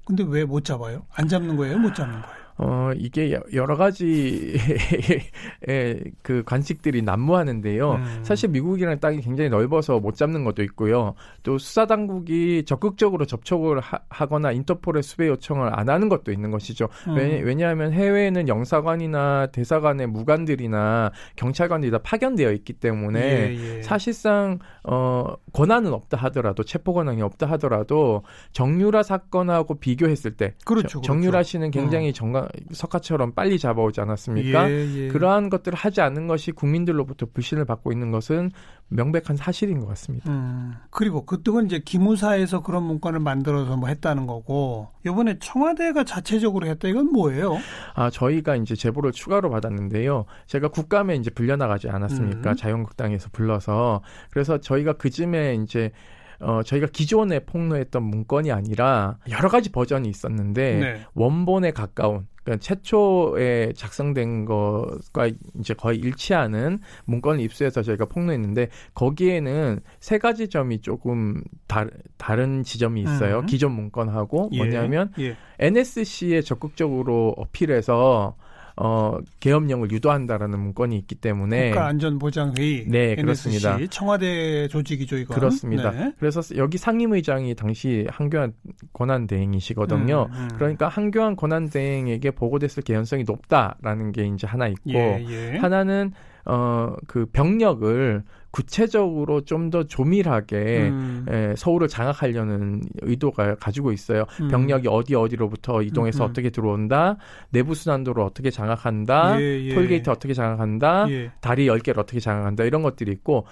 근데 0.06 0.24
왜 0.28 0.44
못 0.46 0.64
잡아요? 0.64 1.06
안 1.14 1.28
잡는 1.28 1.56
거예요? 1.56 1.78
못 1.78 1.94
잡는 1.94 2.20
거예요? 2.22 2.45
어, 2.58 2.92
이게 2.96 3.38
여러 3.54 3.76
가지 3.76 4.58
그 6.22 6.44
관측들이 6.46 7.02
난무하는데요. 7.02 7.92
음. 7.92 8.20
사실 8.24 8.50
미국이랑 8.50 9.00
땅이 9.00 9.22
굉장히 9.22 9.50
넓어서 9.50 10.00
못 10.00 10.16
잡는 10.16 10.46
것도 10.46 10.64
있고요. 10.64 11.16
또 11.44 11.58
수사 11.58 11.86
당국이 11.86 12.64
적극적으로 12.66 13.26
접촉을 13.26 13.82
하, 13.82 14.26
거나 14.26 14.54
인터폴의 14.54 15.04
수배 15.04 15.28
요청을 15.28 15.78
안 15.78 15.90
하는 15.90 16.08
것도 16.08 16.32
있는 16.32 16.52
것이죠. 16.52 16.88
음. 17.08 17.16
왜냐, 17.16 17.70
하면 17.70 17.92
해외에는 17.92 18.48
영사관이나 18.48 19.48
대사관의 19.48 20.08
무관들이나 20.08 21.12
경찰관들이 21.36 21.92
다 21.92 21.98
파견되어 22.04 22.52
있기 22.52 22.74
때문에 22.74 23.20
예, 23.20 23.78
예. 23.78 23.82
사실상 23.82 24.60
어, 24.84 25.36
권한은 25.52 25.94
없다 25.94 26.18
하더라도 26.18 26.64
체포 26.64 26.94
권한이 26.94 27.22
없다 27.22 27.48
하더라도 27.52 28.24
정유라 28.52 29.04
사건하고 29.04 29.80
비교했을 29.80 30.38
때 30.38 30.54
그렇죠, 30.64 31.02
정유라 31.02 31.32
그렇죠. 31.32 31.50
씨는 31.50 31.72
굉장히 31.72 32.10
음. 32.10 32.14
정강 32.14 32.45
석가처럼 32.72 33.34
빨리 33.34 33.60
잡아오지 33.60 34.02
않았습니까? 34.02 34.70
예, 34.70 34.96
예. 34.96 35.08
그러한 35.10 35.50
것들을 35.50 35.78
하지 35.78 36.02
않는 36.02 36.28
것이 36.28 36.52
국민들로부터 36.52 37.26
불신을 37.34 37.66
받고 37.66 37.92
있는 37.92 38.12
것은 38.12 38.52
명백한 38.90 39.36
사실인 39.36 39.80
것 39.80 39.88
같습니다. 39.88 40.32
음, 40.32 40.76
그리고 40.92 41.26
그쪽은 41.26 41.66
이제 41.66 41.80
기무사에서 41.80 42.62
그런 42.62 42.84
문건을 42.84 43.20
만들어서 43.20 43.78
뭐 43.78 43.90
했다는 43.90 44.28
거고 44.28 44.90
이번에 45.06 45.38
청와대가 45.40 46.04
자체적으로 46.04 46.68
했다 46.68 46.88
이건 46.88 47.12
뭐예요? 47.12 47.58
아 47.96 48.10
저희가 48.10 48.56
이제 48.56 48.76
제보를 48.76 49.12
추가로 49.12 49.50
받았는데요. 49.50 50.26
제가 50.48 50.68
국감에 50.68 51.16
이제 51.16 51.32
불려나가지 51.32 51.90
않았습니까? 51.90 52.52
음. 52.52 52.56
자유한국당에서 52.56 53.30
불러서 53.32 54.02
그래서 54.30 54.60
저희가 54.60 54.94
그쯤에 54.94 55.56
이제 55.64 55.92
어, 56.40 56.62
저희가 56.64 56.88
기존에 56.92 57.40
폭로했던 57.40 58.04
문건이 58.04 58.52
아니라 58.52 59.18
여러 59.30 59.50
가지 59.50 59.72
버전이 59.72 60.10
있었는데 60.10 60.80
네. 60.80 61.02
원본에 61.14 61.72
가까운 61.72 62.28
그러니까 62.46 62.64
최초에 62.64 63.74
작성된 63.76 64.46
것과 64.46 65.30
이제 65.60 65.74
거의 65.74 65.98
일치하는 65.98 66.80
문건을 67.06 67.42
입수해서 67.42 67.82
저희가 67.82 68.06
폭로했는데 68.06 68.70
거기에는 68.94 69.80
세 70.00 70.20
가지 70.20 70.48
점이 70.48 70.82
조금 70.82 71.44
다, 71.68 71.88
다른 72.18 72.64
지점이 72.64 73.02
있어요. 73.02 73.40
음. 73.40 73.46
기존 73.48 73.72
문건하고 73.74 74.50
예. 74.54 74.58
뭐냐면 74.58 75.12
예. 75.20 75.36
NSC에 75.60 76.42
적극적으로 76.42 77.34
어필해서 77.36 78.36
어, 78.78 79.20
계엄령을 79.40 79.92
유도한다라는 79.92 80.60
문건이 80.60 80.98
있기 80.98 81.16
때문에 81.16 81.70
국가안전보장회의 81.70 82.86
네 82.90 83.16
그렇습니다. 83.16 83.78
청와대 83.90 84.68
조직이죠 84.68 85.18
이거 85.18 85.34
그렇습니다. 85.34 85.92
네. 85.92 86.14
그래서 86.20 86.42
여기 86.58 86.78
상임의장이 86.78 87.56
당시 87.56 88.06
한교안 88.10 88.54
권한대행이시거든요. 88.92 90.28
음, 90.30 90.36
음. 90.36 90.50
그러니까 90.56 90.90
한교안 90.90 91.38
권한대행에게 91.38 92.32
보고됐을 92.32 92.84
개연성이 92.84 93.24
높다라는 93.24 94.12
게 94.12 94.28
이제 94.28 94.46
하나 94.46 94.68
있고 94.68 94.92
예, 94.94 95.26
예. 95.30 95.58
하나는 95.58 96.12
어, 96.46 96.96
그 97.08 97.26
병력을 97.26 98.24
구체적으로 98.52 99.42
좀 99.42 99.70
더 99.70 99.84
조밀하게 99.84 100.90
음. 100.90 101.26
에, 101.28 101.50
예, 101.50 101.56
서울을 101.58 101.88
장악하려는 101.88 102.82
의도가 103.02 103.56
가지고 103.56 103.92
있어요. 103.92 104.26
음. 104.40 104.48
병력이 104.48 104.88
어디 104.88 105.16
어디로부터 105.16 105.82
이동해서 105.82 106.24
음. 106.24 106.30
어떻게 106.30 106.52
들어온다, 106.52 107.18
내부 107.50 107.74
순환도를 107.74 108.24
어떻게 108.24 108.52
장악한다, 108.52 109.42
예, 109.42 109.66
예. 109.66 109.74
톨게이트 109.74 110.10
어떻게 110.10 110.34
장악한다, 110.34 111.10
예. 111.10 111.32
다리 111.42 111.66
10개를 111.66 111.98
어떻게 111.98 112.20
장악한다 112.20 112.64
이런 112.64 112.84
것들이 112.84 113.12
있고 113.12 113.46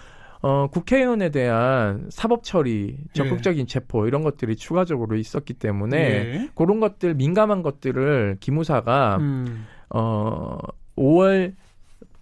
어, 0.44 0.68
국회의원에 0.68 1.30
대한 1.30 2.06
사법 2.10 2.44
처리, 2.44 2.98
적극적인 3.14 3.62
예. 3.62 3.66
체포 3.66 4.06
이런 4.08 4.24
것들이 4.24 4.56
추가적으로 4.56 5.16
있었기 5.16 5.54
때문에 5.54 5.98
예. 5.98 6.50
그런 6.54 6.80
것들 6.80 7.16
민감한 7.16 7.64
것들을 7.64 8.38
기무사가 8.40 9.18
음. 9.20 9.66
어 9.90 10.58
5월 10.98 11.54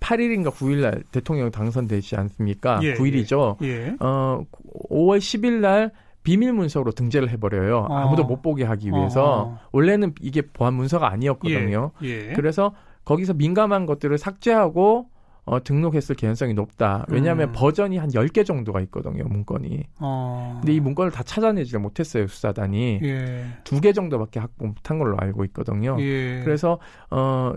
8일인가 0.01 0.51
9일 0.51 0.81
날 0.81 1.03
대통령 1.11 1.49
당선되지 1.51 2.17
않습니까? 2.17 2.79
예, 2.83 2.95
9일이죠. 2.95 3.61
예, 3.61 3.67
예. 3.67 3.95
어 3.99 4.43
5월 4.89 5.19
10일 5.19 5.59
날 5.61 5.91
비밀 6.23 6.53
문서로 6.53 6.91
등재를 6.91 7.29
해버려요. 7.29 7.87
어. 7.89 7.95
아무도 7.95 8.23
못 8.25 8.41
보게 8.41 8.63
하기 8.65 8.89
위해서 8.89 9.43
어. 9.43 9.59
원래는 9.71 10.13
이게 10.21 10.41
보안 10.41 10.73
문서가 10.73 11.09
아니었거든요. 11.11 11.91
예, 12.03 12.29
예. 12.29 12.33
그래서 12.33 12.73
거기서 13.05 13.33
민감한 13.33 13.85
것들을 13.85 14.17
삭제하고 14.17 15.07
어, 15.43 15.63
등록했을 15.63 16.15
개연성이 16.15 16.53
높다. 16.53 17.05
왜냐하면 17.09 17.49
음. 17.49 17.53
버전이 17.53 17.97
한 17.97 18.09
10개 18.09 18.45
정도가 18.45 18.79
있거든요, 18.81 19.23
문건이. 19.25 19.83
어. 19.99 20.59
근데 20.61 20.73
이 20.73 20.79
문건을 20.79 21.11
다 21.11 21.23
찾아내지를 21.23 21.79
못했어요, 21.79 22.27
수사단이. 22.27 22.99
예. 23.01 23.45
두개 23.63 23.91
정도밖에 23.91 24.39
확보 24.39 24.67
못한 24.67 24.99
걸로 24.99 25.17
알고 25.19 25.43
있거든요. 25.45 25.97
예. 25.99 26.41
그래서, 26.45 26.77
어, 27.09 27.53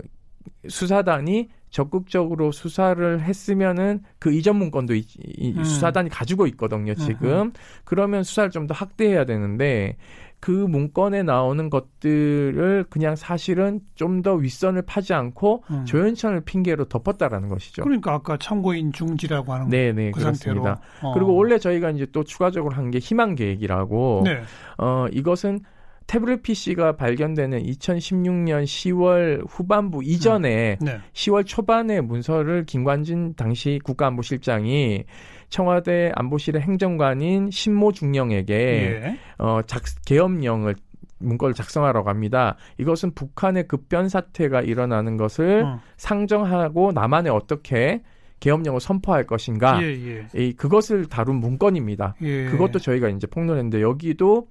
수사단이 0.67 1.49
적극적으로 1.69 2.51
수사를 2.51 3.21
했으면은 3.21 4.01
그 4.19 4.31
이전 4.33 4.55
문건도 4.57 4.95
이, 4.95 5.05
이 5.37 5.53
음. 5.57 5.63
수사단이 5.63 6.09
가지고 6.09 6.47
있거든요, 6.47 6.93
지금. 6.95 7.29
음흠. 7.29 7.51
그러면 7.83 8.23
수사를 8.23 8.49
좀 8.51 8.67
더 8.67 8.73
확대해야 8.73 9.25
되는데 9.25 9.97
그 10.39 10.51
문건에 10.51 11.23
나오는 11.23 11.69
것들을 11.69 12.85
그냥 12.89 13.15
사실은 13.15 13.81
좀 13.95 14.21
더 14.21 14.35
윗선을 14.35 14.83
파지 14.83 15.13
않고 15.13 15.63
음. 15.69 15.85
조현천을 15.85 16.41
핑계로 16.41 16.85
덮었다라는 16.85 17.49
것이죠. 17.49 17.83
그러니까 17.83 18.13
아까 18.13 18.37
참고인 18.37 18.91
중지라고 18.93 19.51
하는 19.53 19.69
네네 19.69 20.11
그 20.11 20.19
그렇습니다. 20.21 20.79
어. 21.01 21.13
그리고 21.13 21.35
원래 21.35 21.57
저희가 21.59 21.89
이제 21.91 22.05
또 22.11 22.23
추가적으로 22.23 22.73
한 22.75 22.89
게 22.91 22.99
희망 22.99 23.35
계획이라고 23.35 24.21
네. 24.25 24.41
어 24.77 25.07
이것은 25.11 25.59
태블릿 26.07 26.43
PC가 26.43 26.95
발견되는 26.95 27.63
2016년 27.63 28.63
10월 28.63 29.45
후반부 29.49 30.03
이전에 30.03 30.77
음. 30.81 30.85
네. 30.85 30.99
10월 31.13 31.45
초반에 31.45 32.01
문서를 32.01 32.65
김관진 32.65 33.33
당시 33.35 33.79
국가안보실장이 33.83 35.05
청와대 35.49 36.11
안보실의 36.15 36.61
행정관인 36.61 37.49
신모 37.51 37.91
중령에게 37.91 38.53
예. 38.55 39.19
어, 39.37 39.61
작, 39.65 39.83
계엄령을 40.05 40.75
문건을 41.19 41.53
작성하라고 41.53 42.09
합니다. 42.09 42.57
이것은 42.77 43.13
북한의 43.13 43.67
급변 43.67 44.09
사태가 44.09 44.61
일어나는 44.61 45.17
것을 45.17 45.63
어. 45.63 45.79
상정하고 45.97 46.91
남한에 46.91 47.29
어떻게 47.29 48.01
계엄령을 48.41 48.79
선포할 48.79 49.25
것인가. 49.25 49.81
예, 49.81 49.87
예. 49.87 50.27
이, 50.35 50.53
그것을 50.53 51.07
다룬 51.07 51.37
문건입니다. 51.37 52.15
예. 52.21 52.45
그것도 52.45 52.79
저희가 52.79 53.09
이제 53.09 53.27
폭로했는데 53.27 53.81
여기도 53.81 54.47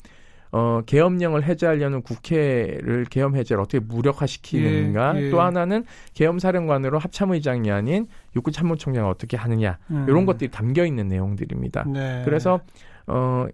어, 0.57 0.83
계엄령을 0.87 1.43
해제하려는 1.43 2.01
국회를 2.03 3.07
계엄 3.11 3.35
해제를 3.35 3.61
어떻게 3.61 3.81
무력화시키는가. 3.81 5.19
예, 5.19 5.23
예. 5.25 5.31
또 5.31 5.41
하나는 5.41 5.85
계엄 6.15 6.39
사령관으로 6.39 7.01
합참의장이 7.01 7.73
아닌 7.73 8.07
육군 8.37 8.53
참모총장을 8.53 9.11
어떻게 9.11 9.37
하느냐. 9.37 9.79
음. 9.91 10.07
이런 10.09 10.27
것들이 10.27 10.53
담겨 10.53 10.87
있는 10.87 11.09
내용들입니다. 11.09 11.87
네. 11.93 12.23
그래서 12.25 12.61
어 13.09 13.47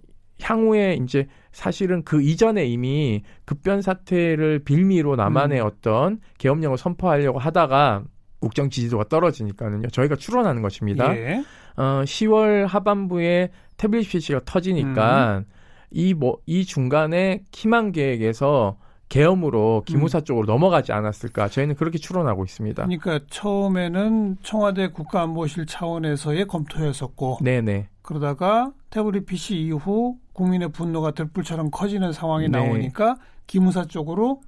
향후에 0.43 0.99
이제 1.03 1.27
사실은 1.53 2.05
그 2.05 2.21
이전에 2.21 2.67
이미 2.67 3.23
급변 3.47 3.81
사태를 3.81 4.59
빌미로 4.59 5.17
남한의 5.17 5.63
음. 5.63 5.67
어떤 5.67 6.21
계엄령을 6.37 6.77
선포하려고 6.77 7.39
하다가 7.39 8.05
국정 8.41 8.69
지지도가 8.69 9.05
떨어지니까는요. 9.05 9.89
저희가 9.89 10.17
추론하는 10.17 10.61
것입니다. 10.61 11.17
예. 11.17 11.43
어 11.77 12.03
10월 12.05 12.67
하반부에 12.67 13.49
태블릿 13.79 14.11
PC가 14.11 14.43
터지니까 14.45 15.39
음. 15.39 15.60
이 15.91 16.15
뭐, 16.15 16.39
이 16.47 16.65
중간에 16.65 17.43
키만 17.51 17.93
계획에서 17.93 18.77
계엄으로 19.09 19.83
기무사 19.87 20.19
음. 20.19 20.25
쪽으로 20.25 20.47
넘어가지 20.47 20.93
않았을까 20.93 21.49
저희는 21.49 21.75
그렇게 21.75 21.99
추론하고 21.99 22.45
있습니다. 22.45 22.85
그러니까 22.85 23.19
처음에는 23.29 24.39
청와대 24.43 24.89
국가안보실 24.89 25.67
차원에서의 25.67 26.47
검토였었고, 26.47 27.39
네네. 27.43 27.89
그러다가 28.03 28.73
태블릿 28.91 29.27
PC 29.27 29.57
이후 29.57 30.17
국민의 30.33 30.71
분노가 30.71 31.11
들불처럼 31.11 31.71
커지는 31.71 32.13
상황이 32.13 32.49
네. 32.49 32.59
나오니까 32.59 33.17
기무사 33.47 33.85
쪽으로 33.85 34.41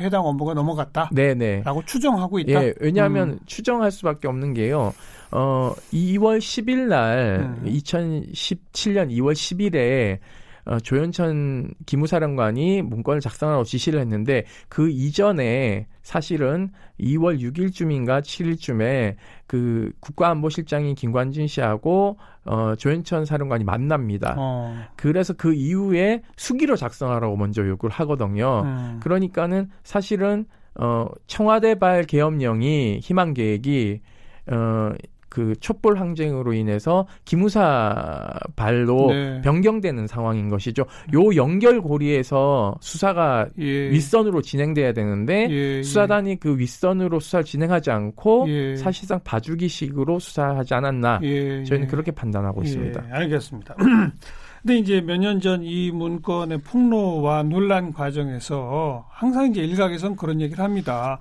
해당 0.00 0.26
업무가 0.26 0.54
넘어갔다. 0.54 1.10
네네. 1.12 1.62
라고 1.64 1.84
추정하고 1.84 2.38
있다. 2.38 2.64
예, 2.64 2.74
왜냐하면 2.78 3.30
음. 3.30 3.38
추정할 3.46 3.90
수밖에 3.90 4.28
없는 4.28 4.54
게요. 4.54 4.94
어, 5.32 5.72
2월 5.92 6.38
10일 6.38 6.86
날, 6.86 7.40
음. 7.40 7.64
2017년 7.66 9.10
2월 9.10 9.32
10일에 9.32 10.18
어, 10.66 10.80
조현천 10.80 11.70
기무사령관이 11.86 12.82
문건을 12.82 13.20
작성하라고 13.20 13.64
지시를 13.64 14.00
했는데 14.00 14.44
그 14.68 14.90
이전에 14.90 15.86
사실은 16.02 16.70
2월 17.00 17.40
6일쯤인가 17.40 18.20
7일쯤에 18.20 19.14
그 19.46 19.92
국가안보실장인 20.00 20.96
김관진 20.96 21.46
씨하고 21.46 22.18
어, 22.44 22.74
조현천 22.76 23.24
사령관이 23.24 23.62
만납니다. 23.64 24.34
어. 24.36 24.76
그래서 24.96 25.32
그 25.34 25.54
이후에 25.54 26.22
수기로 26.36 26.74
작성하라고 26.76 27.36
먼저 27.36 27.66
요구를 27.66 27.94
하거든요. 27.94 28.62
음. 28.64 29.00
그러니까는 29.02 29.70
사실은 29.84 30.46
어, 30.74 31.06
청와대발 31.26 32.04
계엄령이 32.04 32.98
희망 33.02 33.34
계획이 33.34 34.00
어, 34.48 34.92
그 35.36 35.54
촛불 35.60 36.00
항쟁으로 36.00 36.54
인해서 36.54 37.06
기무사 37.26 38.32
발로 38.56 39.08
네. 39.12 39.42
변경되는 39.42 40.06
상황인 40.06 40.48
것이죠. 40.48 40.86
요 41.12 41.36
연결고리에서 41.36 42.76
수사가 42.80 43.46
예. 43.58 43.90
윗선으로 43.90 44.40
진행돼야 44.40 44.94
되는데 44.94 45.46
예, 45.50 45.54
예. 45.78 45.82
수사단이 45.82 46.40
그 46.40 46.58
윗선으로 46.58 47.20
수사를 47.20 47.44
진행하지 47.44 47.90
않고 47.90 48.46
예. 48.48 48.76
사실상 48.76 49.20
봐주기식으로 49.24 50.20
수사하지 50.20 50.72
않았나 50.72 51.20
예, 51.22 51.64
저희는 51.64 51.86
예. 51.86 51.90
그렇게 51.90 52.12
판단하고 52.12 52.62
있습니다. 52.62 53.04
알겠습니다. 53.10 53.74
근데 54.62 54.78
이제 54.78 55.02
몇 55.02 55.18
년 55.18 55.38
전 55.42 55.62
이 55.62 55.90
문건의 55.92 56.62
폭로와 56.62 57.42
논란 57.42 57.92
과정에서 57.92 59.04
항상 59.10 59.50
이제 59.50 59.60
일각에선 59.60 60.16
그런 60.16 60.40
얘기를 60.40 60.64
합니다. 60.64 61.18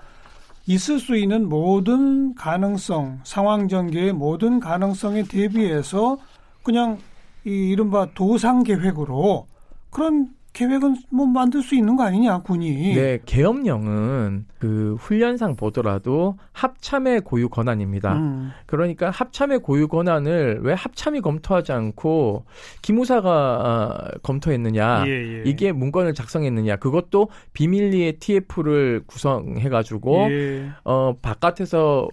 있을 0.67 0.99
수 0.99 1.15
있는 1.15 1.47
모든 1.47 2.33
가능성, 2.33 3.19
상황 3.23 3.67
전개의 3.67 4.13
모든 4.13 4.59
가능성에 4.59 5.23
대비해서 5.23 6.17
그냥 6.63 6.97
이 7.45 7.49
이른바 7.49 8.07
도상 8.15 8.63
계획으로 8.63 9.45
그런 9.91 10.29
계획은 10.55 10.95
뭐 11.11 11.25
만들 11.25 11.61
수 11.61 11.75
있는 11.75 11.97
거 11.97 12.03
아니냐 12.03 12.39
군이. 12.39 12.95
네, 12.95 13.19
계엄령은 13.25 14.45
그 14.57 14.95
훈련상 14.99 15.57
보더라도 15.57 16.37
합참의 16.53 17.21
고유 17.21 17.49
권한입니다. 17.49 18.15
음. 18.15 18.51
그러니까 18.65 19.09
합참의 19.11 19.59
고유 19.59 19.89
권한을 19.89 20.61
왜 20.63 20.73
합참이 20.73 21.19
검토하지 21.19 21.73
않고 21.73 22.45
기무사가 22.81 23.29
아, 23.31 24.11
검토했느냐? 24.23 25.03
예, 25.07 25.11
예. 25.11 25.43
이게 25.45 25.73
문건을 25.73 26.13
작성했느냐? 26.13 26.77
그것도 26.77 27.29
비밀리에 27.51 28.13
TF를 28.13 29.03
구성해가지고 29.07 30.31
예. 30.31 30.69
어 30.85 31.15
바깥에서 31.21 32.07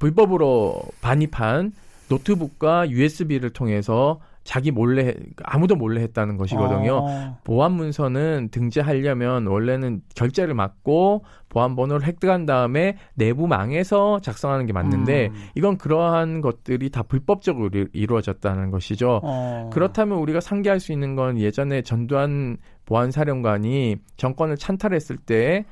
불법으로 0.00 0.82
반입한 1.00 1.72
노트북과 2.08 2.90
USB를 2.90 3.50
통해서 3.50 4.18
자기 4.42 4.70
몰래 4.70 5.14
아무도 5.44 5.76
몰래 5.76 6.00
했다는 6.02 6.36
것이거든요. 6.36 7.06
아. 7.06 7.38
보안 7.44 7.72
문서는 7.72 8.48
등재하려면 8.50 9.46
원래는 9.46 10.00
결제를 10.14 10.54
막고 10.54 11.24
보안 11.48 11.76
번호를 11.76 12.06
획득한 12.06 12.46
다음에 12.46 12.96
내부망에서 13.14 14.20
작성하는 14.20 14.66
게 14.66 14.72
맞는데 14.72 15.28
음. 15.28 15.34
이건 15.54 15.76
그러한 15.76 16.40
것들이 16.40 16.90
다 16.90 17.02
불법적으로 17.02 17.70
이루어졌다는 17.92 18.70
것이죠. 18.70 19.20
어. 19.22 19.70
그렇다면 19.72 20.18
우리가 20.18 20.40
상기할 20.40 20.80
수 20.80 20.92
있는 20.92 21.16
건 21.16 21.38
예전에 21.38 21.82
전두환 21.82 22.56
보안사령관이 22.86 23.96
정권을 24.16 24.56
찬탈했을 24.56 25.18
때의 25.18 25.64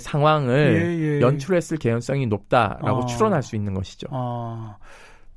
상황을 0.00 0.82
예, 0.82 1.16
예. 1.16 1.20
연출했을 1.20 1.76
개연성이 1.76 2.26
높다라고 2.26 3.00
어. 3.00 3.06
추론할 3.06 3.42
수 3.42 3.54
있는 3.54 3.74
것이죠. 3.74 4.08
어. 4.10 4.76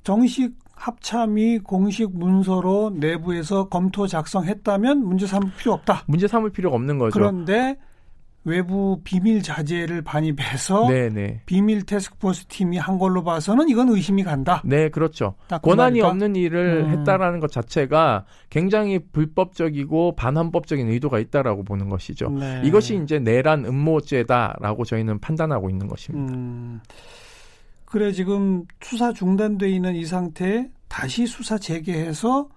정식 0.04 0.54
합참이 0.78 1.60
공식 1.60 2.16
문서로 2.16 2.92
내부에서 2.96 3.68
검토 3.68 4.08
작성했다면 4.08 5.04
문제 5.04 5.26
삼을 5.26 5.52
필요 5.58 5.74
없다. 5.74 6.04
문제 6.08 6.28
삼을 6.28 6.52
필요가 6.52 6.76
없는 6.76 7.00
거죠. 7.00 7.12
그런데 7.14 7.78
외부 8.44 9.02
비밀 9.04 9.44
자재를 9.44 10.04
반입해서 10.04 10.88
네네. 10.88 11.10
네. 11.10 11.42
비밀 11.46 11.84
테스크포스 11.86 12.46
팀이 12.46 12.78
한 12.78 12.98
걸로 12.98 13.22
봐서는 13.22 13.68
이건 13.68 13.90
의심이 13.90 14.24
간다. 14.24 14.62
네, 14.64 14.88
그렇죠. 14.88 15.36
그 15.50 15.60
권한이 15.60 16.00
말일까? 16.00 16.08
없는 16.08 16.36
일을 16.38 16.86
음. 16.86 16.90
했다라는 16.92 17.42
것 17.42 17.52
자체가 17.52 18.24
굉장히 18.50 19.00
불법적이고 19.00 20.16
반헌법적인 20.16 20.88
의도가 20.88 21.20
있다라고 21.20 21.64
보는 21.66 21.90
것이죠. 21.90 22.30
네. 22.30 22.62
이것이 22.64 23.02
이제 23.04 23.20
내란 23.20 23.66
음모죄다라고 23.66 24.86
저희는 24.86 25.20
판단하고 25.20 25.70
있는 25.70 25.88
것입니다. 25.88 26.34
음. 26.34 26.80
그래 27.88 28.12
지금 28.12 28.66
수사 28.82 29.14
중단돼 29.14 29.70
있는 29.70 29.96
이 29.96 30.06
상태에 30.06 30.68
다시 30.90 31.26
수사 31.26 31.58
재개해서 31.58 32.50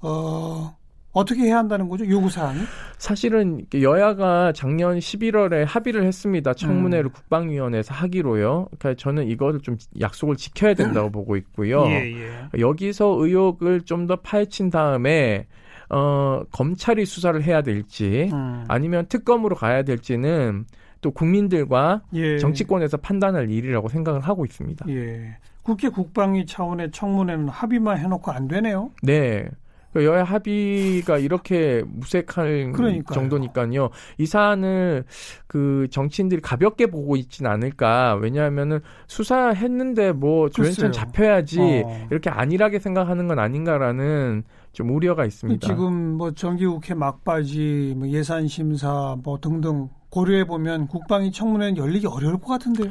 어 0.00 0.76
어떻게 1.12 1.42
해야 1.42 1.58
한다는 1.58 1.88
거죠? 1.88 2.06
요구 2.08 2.28
사항이? 2.28 2.58
사실은 2.98 3.64
여야가 3.72 4.52
작년 4.52 4.98
11월에 4.98 5.64
합의를 5.64 6.04
했습니다. 6.04 6.54
청문회를 6.54 7.06
음. 7.06 7.12
국방위원회에서 7.12 7.94
하기로요. 7.94 8.68
그러니까 8.78 8.94
저는 9.00 9.28
이거를 9.28 9.60
좀 9.60 9.76
약속을 10.00 10.36
지켜야 10.36 10.74
된다고 10.74 11.10
보고 11.10 11.36
있고요. 11.36 11.84
예, 11.86 12.12
예. 12.12 12.60
여기서 12.60 13.16
의혹을 13.18 13.82
좀 13.82 14.06
더 14.08 14.16
파헤친 14.16 14.70
다음에 14.70 15.46
어 15.90 16.42
검찰이 16.50 17.04
수사를 17.06 17.40
해야 17.44 17.62
될지 17.62 18.28
음. 18.32 18.64
아니면 18.68 19.06
특검으로 19.06 19.54
가야 19.54 19.82
될지는 19.82 20.66
또 21.00 21.10
국민들과 21.10 22.02
예. 22.14 22.38
정치권에서 22.38 22.96
판단할 22.98 23.50
일이라고 23.50 23.88
생각을 23.88 24.20
하고 24.20 24.44
있습니다. 24.44 24.86
예. 24.88 25.36
국회 25.62 25.88
국방위 25.88 26.46
차원의 26.46 26.90
청문회는 26.92 27.48
합의만 27.48 27.98
해놓고 27.98 28.30
안 28.32 28.48
되네요. 28.48 28.90
네. 29.02 29.48
그 29.92 30.04
여야 30.04 30.22
합의가 30.22 31.18
이렇게 31.18 31.82
무색할 31.86 32.72
그러니까요. 32.72 33.14
정도니까요. 33.14 33.88
이 34.18 34.26
사안을 34.26 35.04
그 35.46 35.88
정치인들이 35.90 36.42
가볍게 36.42 36.86
보고 36.86 37.16
있지는 37.16 37.50
않을까. 37.50 38.14
왜냐하면은 38.20 38.80
수사했는데 39.06 40.12
뭐 40.12 40.50
조현천 40.50 40.92
잡혀야지 40.92 41.82
어. 41.84 42.06
이렇게 42.10 42.28
안일하게 42.28 42.80
생각하는 42.80 43.28
건 43.28 43.38
아닌가라는 43.38 44.44
좀 44.72 44.90
우려가 44.90 45.24
있습니다. 45.24 45.66
지금 45.66 46.16
뭐 46.18 46.32
정기국회 46.32 46.94
막바지, 46.94 47.94
뭐 47.96 48.08
예산 48.08 48.46
심사 48.46 49.16
뭐 49.22 49.38
등등 49.40 49.88
고려해 50.10 50.46
보면 50.46 50.88
국방위 50.88 51.32
청문회는 51.32 51.76
열리기 51.76 52.06
어려울 52.06 52.38
것 52.38 52.46
같은데요. 52.46 52.90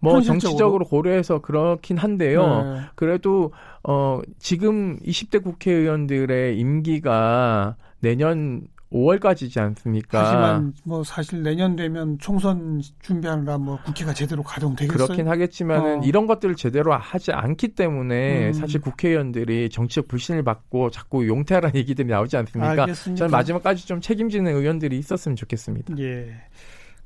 뭐 0.00 0.20
정치적으로 0.20 0.84
고려해서 0.84 1.40
그렇긴 1.40 1.98
한데요. 1.98 2.62
네. 2.62 2.80
그래도 2.94 3.52
어 3.82 4.20
지금 4.38 4.98
20대 5.00 5.42
국회의원들의 5.42 6.58
임기가 6.58 7.76
내년 8.00 8.68
5월까지지 8.92 9.60
않습니까? 9.60 10.24
하지만 10.24 10.72
뭐 10.84 11.04
사실 11.04 11.42
내년 11.42 11.76
되면 11.76 12.18
총선 12.18 12.80
준비하느라 13.00 13.58
뭐 13.58 13.78
국회가 13.84 14.14
제대로 14.14 14.42
가동되겠어요? 14.42 15.06
그렇긴 15.06 15.28
하겠지만은 15.28 15.98
어. 15.98 16.02
이런 16.04 16.26
것들을 16.26 16.54
제대로 16.56 16.94
하지 16.94 17.32
않기 17.32 17.68
때문에 17.68 18.48
음. 18.48 18.52
사실 18.54 18.80
국회의원들이 18.80 19.68
정치적 19.70 20.08
불신을 20.08 20.42
받고 20.42 20.90
자꾸 20.90 21.26
용퇴하라는 21.26 21.76
얘기들이 21.76 22.08
나오지 22.08 22.36
않습니까? 22.38 22.82
알겠습니다. 22.82 23.18
저는 23.18 23.30
마지막까지 23.30 23.86
좀 23.86 24.00
책임지는 24.00 24.54
의원들이 24.54 24.98
있었으면 24.98 25.36
좋겠습니다. 25.36 25.94
예. 25.98 26.34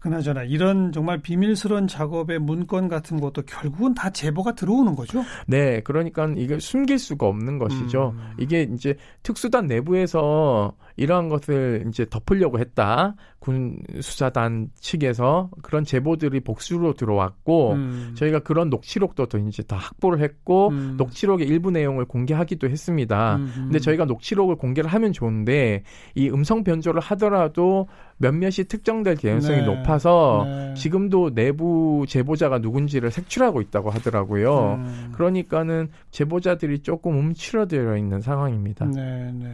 그나저나 0.02 0.42
이런 0.42 0.90
정말 0.90 1.22
비밀스러운 1.22 1.86
작업의 1.86 2.40
문건 2.40 2.88
같은 2.88 3.20
것도 3.20 3.42
결국은 3.42 3.94
다 3.94 4.10
제보가 4.10 4.56
들어오는 4.56 4.96
거죠. 4.96 5.22
네, 5.46 5.80
그러니까 5.82 6.28
이게 6.36 6.58
숨길 6.58 6.98
수가 6.98 7.26
없는 7.28 7.58
것이죠. 7.58 8.12
음. 8.16 8.32
이게 8.36 8.62
이제 8.74 8.96
특수단 9.22 9.68
내부에서 9.68 10.74
이러한 10.96 11.28
것을 11.28 11.84
이제 11.88 12.06
덮으려고 12.08 12.58
했다. 12.58 13.14
군 13.38 13.80
수사단 14.00 14.70
측에서 14.76 15.50
그런 15.62 15.84
제보들이 15.84 16.40
복수로 16.40 16.94
들어왔고 16.94 17.72
음. 17.72 18.14
저희가 18.16 18.38
그런 18.40 18.70
녹취록도 18.70 19.26
더 19.26 19.38
이제 19.38 19.64
다 19.64 19.76
확보를 19.76 20.20
했고 20.20 20.68
음. 20.68 20.94
녹취록의 20.96 21.48
일부 21.48 21.72
내용을 21.72 22.04
공개하기도 22.04 22.68
했습니다. 22.68 23.36
음. 23.36 23.50
근데 23.54 23.80
저희가 23.80 24.04
녹취록을 24.04 24.56
공개를 24.56 24.88
하면 24.90 25.12
좋은데 25.12 25.82
이 26.14 26.30
음성 26.30 26.62
변조를 26.62 27.00
하더라도 27.00 27.88
몇몇이 28.18 28.64
특정될 28.68 29.16
개연성이 29.16 29.58
네. 29.58 29.66
높아서 29.66 30.44
네. 30.46 30.74
지금도 30.74 31.34
내부 31.34 32.04
제보자가 32.08 32.58
누군지를 32.58 33.10
색출하고 33.10 33.60
있다고 33.60 33.90
하더라고요. 33.90 34.74
음. 34.74 35.12
그러니까는 35.14 35.88
제보자들이 36.12 36.80
조금 36.80 37.18
움츠러들어 37.18 37.96
있는 37.96 38.20
상황입니다. 38.20 38.86
네, 38.86 39.32
네. 39.32 39.48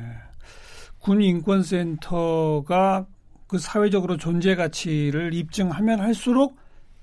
군인권센터가 1.08 3.06
그 3.46 3.58
사회적으로 3.58 4.18
존재 4.18 4.54
가치를 4.54 5.32
입증하면 5.32 6.00
할수록 6.00 6.56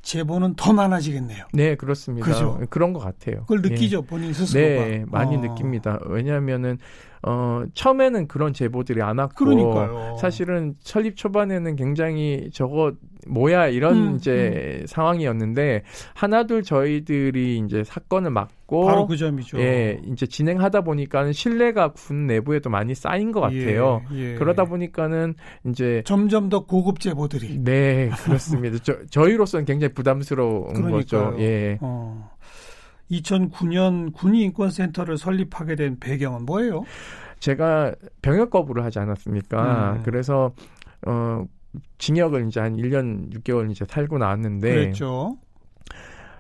제보는 0.04 0.54
더 0.56 0.72
많아지겠네요. 0.72 1.46
네, 1.52 1.74
그렇습니다. 1.76 2.28
그죠? 2.28 2.60
그런 2.70 2.94
것 2.94 3.00
같아요. 3.00 3.42
그걸 3.42 3.62
느끼죠, 3.64 4.04
예. 4.04 4.08
본인 4.08 4.34
스스로가. 4.34 4.86
네, 4.86 5.04
많이 5.08 5.36
어. 5.38 5.40
느낍니다. 5.40 6.00
왜냐하면은 6.06 6.78
어, 7.24 7.64
처음에는 7.74 8.28
그런 8.28 8.54
제보들이 8.54 9.02
안 9.02 9.18
왔고 9.18 9.46
그러니까요. 9.46 10.18
사실은 10.22 10.76
설립 10.80 11.18
초반에는 11.18 11.76
굉장히 11.76 12.52
저거 12.54 12.94
뭐야 13.26 13.68
이런 13.68 13.96
음, 13.98 14.16
이제 14.16 14.80
음. 14.82 14.88
상황이었는데 14.88 15.84
하나둘 16.14 16.64
저희들이 16.64 17.58
이제 17.66 17.84
사건을 17.84 18.32
막고 18.32 18.86
바로 18.86 19.08
그 19.08 19.18
점이죠. 19.18 19.60
예, 19.60 20.00
이제 20.06 20.26
진행하다 20.26 20.82
보니까는 20.82 21.34
신뢰가 21.34 21.90
군 21.94 22.28
내부에도 22.28 22.70
많이 22.70 22.96
쌓인 22.96 23.32
것 23.32 23.42
같아요. 23.42 24.02
예, 24.14 24.34
예. 24.34 24.36
그러다 24.36 24.66
보니까는 24.66 25.36
이제 25.68 26.02
점점 26.06 26.50
더 26.50 26.66
고급 26.66 27.00
제보들이 27.00 27.64
네 27.64 28.10
그렇습니다. 28.24 28.78
저 28.84 28.98
저희로서는 29.08 29.66
굉장히 29.66 29.94
부담스러운 29.94 30.74
그러니까요. 30.74 30.92
거죠. 30.92 31.36
예. 31.40 31.78
어. 31.82 32.32
2009년 33.12 34.14
군인권센터를 34.14 35.18
설립하게 35.18 35.76
된 35.76 36.00
배경은 36.00 36.46
뭐예요? 36.46 36.84
제가 37.40 37.94
병역 38.22 38.50
거부를 38.50 38.84
하지 38.84 39.00
않았습니까? 39.00 39.94
음. 39.94 40.02
그래서 40.04 40.52
어 41.06 41.46
징역을 41.98 42.48
이제 42.48 42.60
한 42.60 42.76
1년 42.76 43.34
6개월 43.34 43.72
이제 43.72 43.86
살고 43.88 44.18
나왔는데 44.18 44.74
그랬죠. 44.74 45.38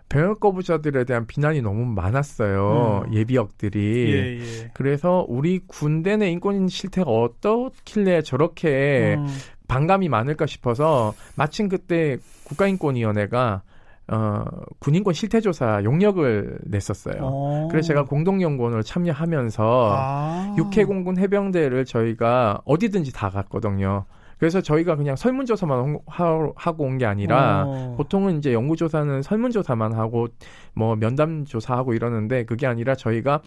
병역 0.07 0.39
거부자들에 0.39 1.03
대한 1.03 1.25
비난이 1.25 1.61
너무 1.61 1.85
많았어요. 1.85 3.05
음. 3.07 3.13
예비역들이. 3.13 4.13
예, 4.13 4.39
예. 4.39 4.71
그래서 4.73 5.25
우리 5.27 5.59
군대 5.65 6.15
내 6.15 6.29
인권 6.29 6.67
실태가 6.67 7.09
어떻길래 7.09 8.21
저렇게 8.21 9.15
음. 9.17 9.27
반감이 9.67 10.09
많을까 10.09 10.45
싶어서 10.45 11.13
마침 11.35 11.69
그때 11.69 12.17
국가인권위원회가 12.45 13.63
어, 14.07 14.45
군인권 14.79 15.15
실태조사 15.15 15.83
용역을 15.83 16.59
냈었어요. 16.65 17.23
오. 17.23 17.65
어. 17.65 17.67
그래서 17.71 17.87
제가 17.87 18.05
공동연구원으로 18.05 18.83
참여하면서 18.83 19.95
아. 19.97 20.55
육해공군 20.57 21.17
해병대를 21.17 21.85
저희가 21.85 22.61
어디든지 22.65 23.11
다 23.13 23.29
갔거든요. 23.29 24.05
그래서 24.37 24.61
저희가 24.61 24.95
그냥 24.95 25.15
설문조사만 25.15 25.99
하고 26.07 26.83
온 26.83 26.97
게 26.97 27.05
아니라 27.05 27.65
오. 27.65 27.69
어. 27.71 27.95
보통은 27.97 28.37
이제 28.37 28.53
연구조사는 28.53 29.21
설문조사만 29.21 29.93
하고 29.93 30.27
뭐 30.73 30.95
면담조사하고 30.95 31.93
이러는데 31.93 32.43
그게 32.45 32.67
아니라 32.67 32.95
저희가 32.95 33.41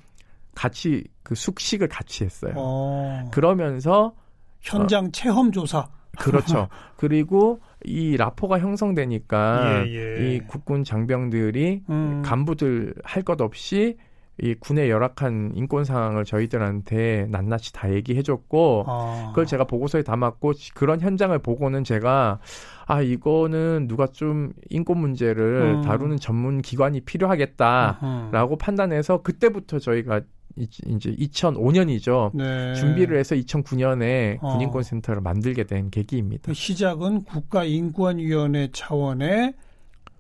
같이 0.55 1.05
그 1.23 1.35
숙식을 1.35 1.89
같이 1.89 2.25
했어요. 2.25 2.53
오. 2.57 2.61
어. 2.61 3.31
그러면서 3.33 4.15
현장 4.61 5.07
어, 5.07 5.09
체험 5.13 5.53
조사. 5.53 5.87
그렇죠. 6.19 6.69
그리고 6.97 7.61
이 7.85 8.17
라포가 8.17 8.59
형성되니까 8.59 9.87
예, 9.87 9.95
예. 9.95 10.35
이 10.35 10.41
국군 10.41 10.83
장병들이 10.85 11.83
음. 11.91 12.23
간부들 12.25 12.95
할 13.05 13.23
것 13.23 13.41
없이 13.41 13.97
이 14.41 14.55
군의 14.55 14.89
열악한 14.89 15.53
인권 15.55 15.85
상황을 15.85 16.25
저희들한테 16.25 17.27
낱낱이 17.31 17.73
다 17.73 17.93
얘기해줬고 17.93 18.85
아. 18.87 19.27
그걸 19.31 19.47
제가 19.47 19.65
보고서에 19.65 20.03
담았고 20.03 20.53
그런 20.75 21.01
현장을 21.01 21.37
보고는 21.41 21.83
제가 21.83 22.39
아 22.87 23.03
이거는 23.03 23.89
누가 23.89 24.07
좀 24.07 24.53
인권 24.71 24.99
문제를 24.99 25.79
음. 25.79 25.83
다루는 25.83 26.19
전문 26.19 26.63
기관이 26.63 27.01
필요하겠다라고 27.01 28.55
음. 28.55 28.59
판단해서 28.59 29.23
그때부터 29.23 29.79
저희가 29.79 30.21
이제 30.57 31.15
2005년이죠. 31.15 32.31
네. 32.35 32.75
준비를 32.75 33.19
해서 33.19 33.35
2009년에 33.35 34.39
어. 34.41 34.53
군인권 34.53 34.83
센터를 34.83 35.21
만들게 35.21 35.65
된 35.65 35.91
계기입니다. 35.91 36.43
그 36.47 36.55
시작은 36.55 37.25
국가인권위원회 37.25 38.71
차원의 38.73 39.55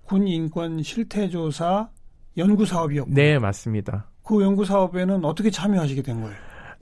군인권 0.04 0.82
실태조사 0.82 1.88
연구 2.38 2.64
사업이었고. 2.64 3.12
네, 3.12 3.38
맞습니다. 3.38 4.06
그 4.22 4.42
연구 4.42 4.64
사업에는 4.64 5.24
어떻게 5.24 5.50
참여하시게 5.50 6.02
된 6.02 6.20
거예요? 6.20 6.34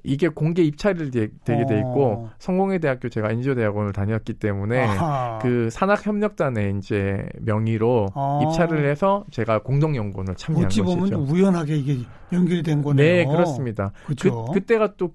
이게 0.06 0.28
공개 0.28 0.62
입찰이 0.62 1.10
되, 1.10 1.28
게돼 1.44 1.78
있고 1.78 2.04
어. 2.04 2.30
성공회 2.38 2.78
대학교 2.78 3.08
제가 3.08 3.32
인조 3.32 3.56
대학원을 3.56 3.92
다녔기 3.92 4.34
때문에 4.34 4.84
아하. 4.84 5.38
그 5.42 5.68
산학 5.70 6.06
협력단의 6.06 6.76
이제 6.78 7.26
명의로 7.40 8.10
아. 8.14 8.40
입찰을 8.44 8.88
해서 8.88 9.24
제가 9.32 9.62
공동 9.62 9.96
연구원을 9.96 10.36
참여한 10.36 10.66
어찌 10.66 10.82
보면 10.82 11.00
것이죠. 11.00 11.20
우연하게 11.22 11.76
이게 11.76 11.98
연결이 12.32 12.62
된 12.62 12.82
거네요. 12.82 13.04
네, 13.04 13.24
그렇습니다. 13.24 13.90
그쵸? 14.06 14.46
그, 14.46 14.52
그때가 14.52 14.94
또 14.96 15.12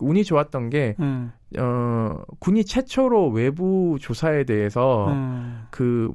운이 0.00 0.24
좋았던 0.24 0.70
게 0.70 0.96
음. 0.98 1.30
어, 1.58 2.16
군이 2.40 2.64
최초로 2.64 3.28
외부 3.30 3.96
조사에 4.00 4.42
대해서 4.44 5.06
음. 5.08 5.66
그 5.70 6.12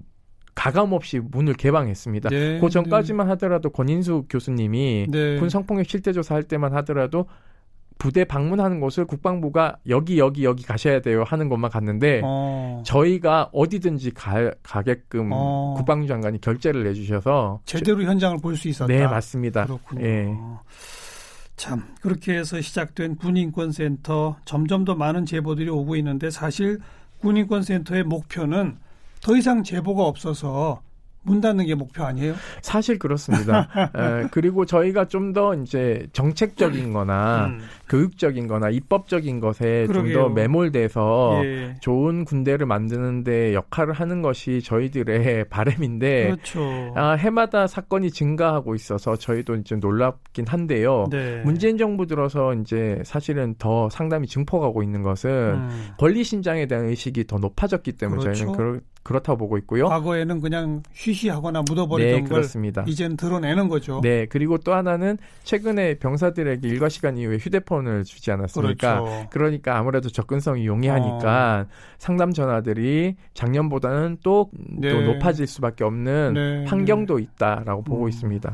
가감 0.58 0.92
없이 0.92 1.20
문을 1.20 1.54
개방했습니다. 1.54 2.30
네, 2.32 2.60
그 2.60 2.68
전까지만 2.70 3.28
네. 3.28 3.32
하더라도 3.34 3.70
권인수 3.70 4.26
교수님이 4.28 5.06
네. 5.08 5.38
군 5.38 5.50
성폭력 5.50 5.88
실태 5.88 6.12
조사 6.12 6.34
할 6.34 6.42
때만 6.42 6.74
하더라도 6.78 7.28
부대 8.00 8.26
방문하는 8.26 8.80
곳을 8.80 9.06
국방부가 9.06 9.78
여기 9.88 10.18
여기 10.18 10.44
여기 10.44 10.64
가셔야 10.64 11.00
돼요 11.02 11.24
하는 11.28 11.48
것만 11.48 11.70
갔는데 11.70 12.22
어. 12.24 12.82
저희가 12.86 13.52
어디든지 13.54 14.12
가, 14.16 14.52
가게끔 14.64 15.30
어. 15.32 15.76
국방부 15.78 16.08
장관이 16.08 16.42
결재를 16.42 16.84
내주셔서 16.86 17.60
제대로 17.66 18.02
저, 18.02 18.10
현장을 18.10 18.40
볼 18.40 18.56
수 18.58 18.68
있었다. 18.68 18.92
네 18.92 19.06
맞습니다. 19.06 19.66
그렇군요. 19.66 20.06
예. 20.06 20.36
참 21.56 21.84
그렇게 22.02 22.36
해서 22.36 22.60
시작된 22.60 23.18
군인권센터 23.18 24.38
점점 24.46 24.86
더 24.86 24.96
많은 24.96 25.28
제보들이 25.28 25.70
오고 25.70 25.96
있는데 25.98 26.32
사실 26.32 26.80
군인권센터의 27.20 28.04
목표는 28.04 28.78
더 29.22 29.36
이상 29.36 29.64
제보가 29.64 30.04
없어서 30.04 30.82
문 31.24 31.42
닫는 31.42 31.66
게 31.66 31.76
목표 31.76 32.06
아니에요? 32.06 32.36
사실 32.62 32.98
그렇습니다. 32.98 33.68
에, 34.24 34.28
그리고 34.32 34.66
저희가 34.66 35.10
좀 35.10 35.34
더 35.34 35.54
이제 35.56 36.08
정책적인 36.14 36.94
거나 36.94 37.48
음. 37.48 37.60
교육적인 37.90 38.48
거나 38.48 38.70
입법적인 38.70 39.42
것에 39.42 39.88
좀 39.88 40.14
더 40.14 40.30
매몰돼서 40.30 41.42
예. 41.44 41.76
좋은 41.82 42.24
군대를 42.24 42.66
만드는데 42.66 43.54
역할을 43.54 43.94
하는 43.94 44.22
것이 44.22 44.62
저희들의 44.62 45.46
바램인데 45.52 46.28
그렇죠. 46.28 46.94
아, 46.96 47.12
해마다 47.12 47.68
사건이 47.68 48.12
증가하고 48.12 48.74
있어서 48.76 49.18
저희도 49.18 49.56
이제 49.56 49.76
놀랍긴 49.76 50.46
한데요. 50.48 51.08
네. 51.12 51.42
문재인 51.44 51.78
정부 51.78 52.08
들어서 52.08 52.54
이제 52.54 53.02
사실은 53.04 53.54
더 53.60 53.90
상담이 53.90 54.28
증폭하고 54.28 54.82
있는 54.82 55.02
것은 55.04 55.30
음. 55.30 55.88
권리 56.00 56.24
신장에 56.24 56.68
대한 56.68 56.86
의식이 56.86 57.28
더 57.28 57.38
높아졌기 57.38 57.92
때문에 57.94 58.22
그렇죠. 58.22 58.38
저희는 58.38 58.56
그럴 58.58 58.82
그렇다고 59.08 59.38
보고 59.38 59.58
있고요. 59.60 59.88
과거에는 59.88 60.42
그냥 60.42 60.84
쉬쉬하거나 60.92 61.64
묻어버리던 61.70 62.24
네, 62.24 62.30
그렇습니다. 62.30 62.82
걸 62.84 62.92
이제는 62.92 63.16
드러내는 63.16 63.70
거죠. 63.70 64.02
네, 64.04 64.26
그리고 64.26 64.58
또 64.58 64.74
하나는 64.74 65.18
최근에 65.46 65.94
병사들에게 66.00 66.68
일과 66.68 66.90
시간 66.90 67.18
이후에 67.18 67.38
휴대폰을 67.38 68.04
주지 68.04 68.32
않았습니까? 68.32 69.00
그렇죠. 69.00 69.30
그러니까 69.30 69.78
아무래도 69.78 70.10
접근성이 70.10 70.68
용이하니까 70.68 71.68
어. 71.70 71.74
상담 71.98 72.34
전화들이 72.34 73.16
작년보다는 73.34 74.18
또, 74.24 74.52
네. 74.78 74.90
또 74.90 75.02
높아질 75.02 75.48
수밖에 75.48 75.86
없는 75.86 76.34
네, 76.34 76.66
환경도 76.66 77.16
네. 77.16 77.24
있다라고 77.24 77.84
보고 77.84 78.04
음. 78.04 78.10
있습니다. 78.10 78.54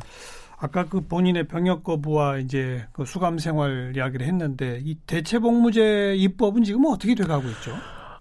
아까 0.59 0.85
그 0.85 1.01
본인의 1.01 1.47
병역 1.47 1.83
거부와 1.83 2.37
이제 2.37 2.85
그 2.93 3.05
수감 3.05 3.39
생활 3.39 3.93
이야기를 3.95 4.23
했는데 4.27 4.79
이 4.83 4.95
대체 5.07 5.39
복무제 5.39 6.13
입법은 6.15 6.63
지금 6.63 6.85
어떻게 6.85 7.15
돼가고 7.15 7.47
있죠? 7.49 7.71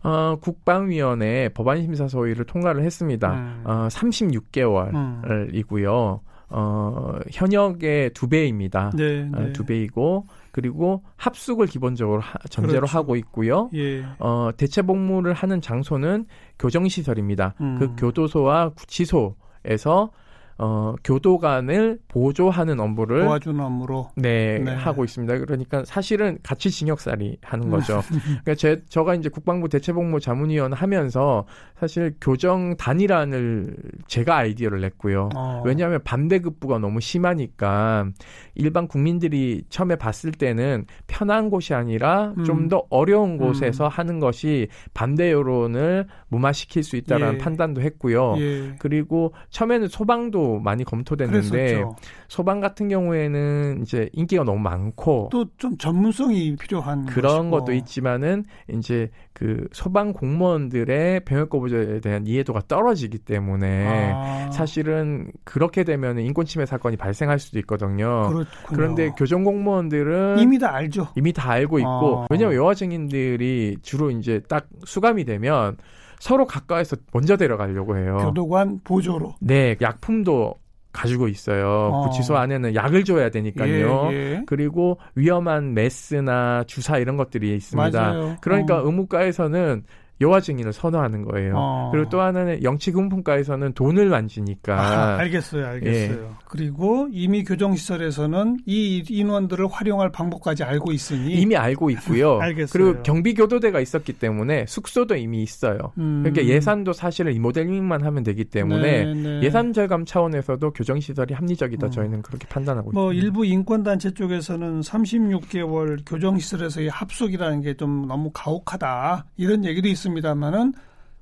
어, 0.02 0.36
국방위원회 0.40 1.50
법안심사 1.50 2.08
소위를 2.08 2.44
통과를 2.44 2.82
했습니다. 2.84 3.34
음. 3.34 3.62
어, 3.64 3.86
36개월이고요. 3.88 6.20
어, 6.54 7.18
현역의 7.30 8.12
두 8.12 8.28
배입니다. 8.28 8.90
네, 8.94 9.22
어, 9.32 9.40
네. 9.40 9.48
어, 9.48 9.52
두 9.52 9.64
배이고 9.64 10.26
그리고 10.50 11.02
합숙을 11.16 11.66
기본적으로 11.66 12.20
하, 12.20 12.38
전제로 12.50 12.80
그렇죠. 12.80 12.98
하고 12.98 13.16
있고요. 13.16 13.70
예. 13.74 14.04
어, 14.18 14.50
대체 14.56 14.82
복무를 14.82 15.32
하는 15.32 15.62
장소는 15.62 16.26
교정시설입니다. 16.58 17.54
음. 17.60 17.78
그 17.78 17.94
교도소와 17.96 18.70
구치소에서 18.70 20.10
어, 20.58 20.94
교도관을 21.04 21.98
보조하는 22.08 22.78
업무를 22.80 23.24
도와주는 23.24 23.58
업무로 23.60 24.10
네, 24.16 24.58
네, 24.58 24.74
하고 24.74 25.04
있습니다. 25.04 25.38
그러니까 25.38 25.84
사실은 25.84 26.38
같이 26.42 26.70
징역살이 26.70 27.38
하는 27.42 27.70
거죠. 27.70 28.02
그러니까 28.44 28.54
제 28.54 28.82
저가 28.88 29.14
이제 29.14 29.28
국방부 29.28 29.68
대체복무 29.68 30.20
자문위원 30.20 30.72
하면서 30.72 31.46
사실 31.78 32.14
교정 32.20 32.76
단일안을 32.76 33.76
제가 34.06 34.36
아이디어를 34.36 34.80
냈고요. 34.80 35.30
어. 35.34 35.62
왜냐하면 35.64 36.00
반대급부가 36.04 36.78
너무 36.78 37.00
심하니까 37.00 38.06
일반 38.54 38.86
국민들이 38.86 39.64
처음에 39.68 39.96
봤을 39.96 40.32
때는 40.32 40.86
편한 41.06 41.50
곳이 41.50 41.74
아니라 41.74 42.34
음. 42.36 42.44
좀더 42.44 42.84
어려운 42.90 43.38
곳에서 43.38 43.86
음. 43.86 43.90
하는 43.90 44.20
것이 44.20 44.68
반대 44.94 45.32
여론을 45.32 46.06
무마시킬 46.28 46.82
수 46.82 46.96
있다라는 46.96 47.34
예. 47.34 47.38
판단도 47.38 47.80
했고요. 47.80 48.34
예. 48.38 48.74
그리고 48.78 49.32
처음에는 49.50 49.88
소방도 49.88 50.41
소방도 50.42 50.60
많이 50.60 50.84
검토됐는데 50.84 51.48
그랬었죠. 51.48 51.96
소방 52.28 52.60
같은 52.60 52.88
경우에는 52.88 53.82
이제 53.82 54.08
인기가 54.12 54.44
너무 54.44 54.58
많고 54.60 55.28
또 55.30 55.44
좀 55.58 55.76
전문성이 55.78 56.56
필요한 56.56 57.04
그런 57.06 57.50
것이고. 57.50 57.50
것도 57.50 57.72
있지만은 57.74 58.44
이제 58.72 59.10
그 59.32 59.68
소방 59.72 60.12
공무원들의 60.12 61.20
병역 61.24 61.50
거부자에 61.50 62.00
대한 62.00 62.26
이해도가 62.26 62.62
떨어지기 62.66 63.18
때문에 63.18 64.12
아, 64.12 64.50
사실은 64.50 65.30
그렇게 65.44 65.84
되면 65.84 66.18
인권 66.18 66.46
침해 66.46 66.66
사건이 66.66 66.96
발생할 66.96 67.38
수도 67.38 67.58
있거든요. 67.60 68.28
그렇군요. 68.28 68.44
그런데 68.66 69.10
교정 69.16 69.44
공무원들은 69.44 70.38
이미 70.38 70.58
다 70.58 70.74
알죠. 70.74 71.08
이미 71.16 71.32
다 71.32 71.50
알고 71.50 71.78
있고 71.78 72.22
아. 72.22 72.26
왜냐하면 72.30 72.56
여화 72.58 72.74
증인들이 72.74 73.76
주로 73.82 74.10
이제 74.10 74.40
딱 74.48 74.66
수감이 74.84 75.24
되면 75.24 75.76
서로 76.22 76.46
가까이서 76.46 76.98
먼저 77.12 77.36
데려가려고 77.36 77.98
해요. 77.98 78.16
교도관 78.22 78.78
보조로. 78.84 79.34
네, 79.40 79.74
약품도 79.80 80.54
가지고 80.92 81.26
있어요. 81.26 81.90
어. 81.92 82.02
구치소 82.02 82.36
안에는 82.36 82.76
약을 82.76 83.02
줘야 83.02 83.28
되니까요. 83.28 84.10
예, 84.12 84.14
예. 84.14 84.42
그리고 84.46 85.00
위험한 85.16 85.74
메스나 85.74 86.62
주사 86.68 86.98
이런 86.98 87.16
것들이 87.16 87.56
있습니다. 87.56 88.00
맞아요. 88.00 88.36
그러니까 88.40 88.78
어. 88.78 88.86
의무과에서는 88.86 89.82
여화 90.22 90.40
증인을 90.40 90.72
선호하는 90.72 91.24
거예요. 91.24 91.54
어. 91.56 91.90
그리고 91.92 92.08
또 92.08 92.20
하나는 92.20 92.62
영치금품과에서는 92.62 93.74
돈을 93.74 94.08
만지니까 94.08 94.80
아, 94.80 95.16
알겠어요, 95.18 95.66
알겠어요. 95.66 96.22
예. 96.22 96.28
그리고 96.46 97.08
이미 97.12 97.44
교정시설에서는 97.44 98.60
이 98.66 99.04
인원들을 99.08 99.66
활용할 99.70 100.10
방법까지 100.10 100.64
알고 100.64 100.92
있으니 100.92 101.34
이미 101.34 101.56
알고 101.56 101.90
있고요. 101.90 102.38
알겠어요. 102.40 102.72
그리고 102.72 103.02
경비교도대가 103.02 103.80
있었기 103.80 104.14
때문에 104.14 104.64
숙소도 104.66 105.16
이미 105.16 105.42
있어요. 105.42 105.78
음. 105.98 106.22
그러니까 106.22 106.46
예산도 106.46 106.92
사실은 106.92 107.32
리모델링만 107.32 108.02
하면 108.04 108.22
되기 108.22 108.44
때문에 108.44 109.04
네, 109.04 109.14
네. 109.14 109.42
예산 109.42 109.72
절감 109.72 110.04
차원에서도 110.04 110.72
교정시설이 110.72 111.34
합리적이다. 111.34 111.88
음. 111.88 111.90
저희는 111.90 112.22
그렇게 112.22 112.46
판단하고 112.48 112.92
뭐 112.92 113.12
있습니다. 113.12 113.24
일부 113.26 113.44
인권단체 113.44 114.14
쪽에서는 114.14 114.80
36개월 114.80 116.00
교정시설에서의 116.06 116.88
합숙이라는 116.88 117.60
게 117.60 117.72
좀 117.82 118.06
너무 118.06 118.30
가혹하다 118.32 119.26
이런 119.36 119.64
얘기도 119.64 119.88
있습니다 119.88 120.11
만은 120.38 120.74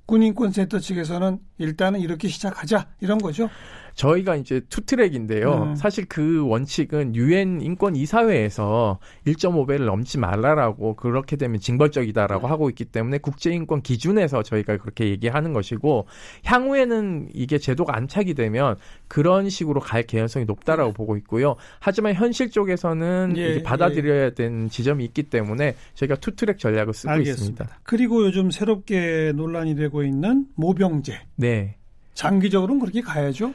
군인권센터 0.06 0.80
측에서는 0.80 1.38
일단은 1.58 2.00
이렇게 2.00 2.28
시작하자 2.28 2.88
이런 3.00 3.18
거죠. 3.18 3.48
저희가 3.94 4.36
이제 4.36 4.60
투트랙인데요. 4.68 5.70
음. 5.70 5.74
사실 5.74 6.06
그 6.06 6.46
원칙은 6.46 7.14
유엔 7.14 7.60
인권 7.60 7.96
이사회에서 7.96 8.98
1.5배를 9.26 9.84
넘지 9.84 10.18
말라라고 10.18 10.94
그렇게 10.94 11.36
되면 11.36 11.60
징벌적이다라고 11.60 12.46
하고 12.46 12.68
있기 12.70 12.86
때문에 12.86 13.18
국제 13.18 13.52
인권 13.52 13.82
기준에서 13.82 14.42
저희가 14.42 14.76
그렇게 14.78 15.08
얘기하는 15.08 15.52
것이고 15.52 16.06
향후에는 16.44 17.28
이게 17.34 17.58
제도가 17.58 17.96
안착이 17.96 18.34
되면 18.34 18.76
그런 19.08 19.48
식으로 19.48 19.80
갈 19.80 20.02
개연성이 20.02 20.44
높다라고 20.44 20.92
보고 20.92 21.16
있고요. 21.16 21.56
하지만 21.78 22.14
현실 22.14 22.50
쪽에서는 22.50 23.34
예, 23.36 23.50
이게 23.50 23.62
받아들여야 23.62 24.30
되는 24.30 24.68
지점이 24.68 25.04
있기 25.06 25.24
때문에 25.24 25.74
저희가 25.94 26.16
투트랙 26.16 26.58
전략을 26.58 26.94
쓰고 26.94 27.10
알겠습니다. 27.10 27.64
있습니다. 27.64 27.80
그리고 27.82 28.24
요즘 28.24 28.50
새롭게 28.50 29.32
논란이 29.34 29.74
되고 29.74 30.02
있는 30.02 30.46
모병제 30.54 31.20
네. 31.36 31.76
장기적으로는 32.14 32.80
그렇게 32.80 33.00
가야죠. 33.00 33.52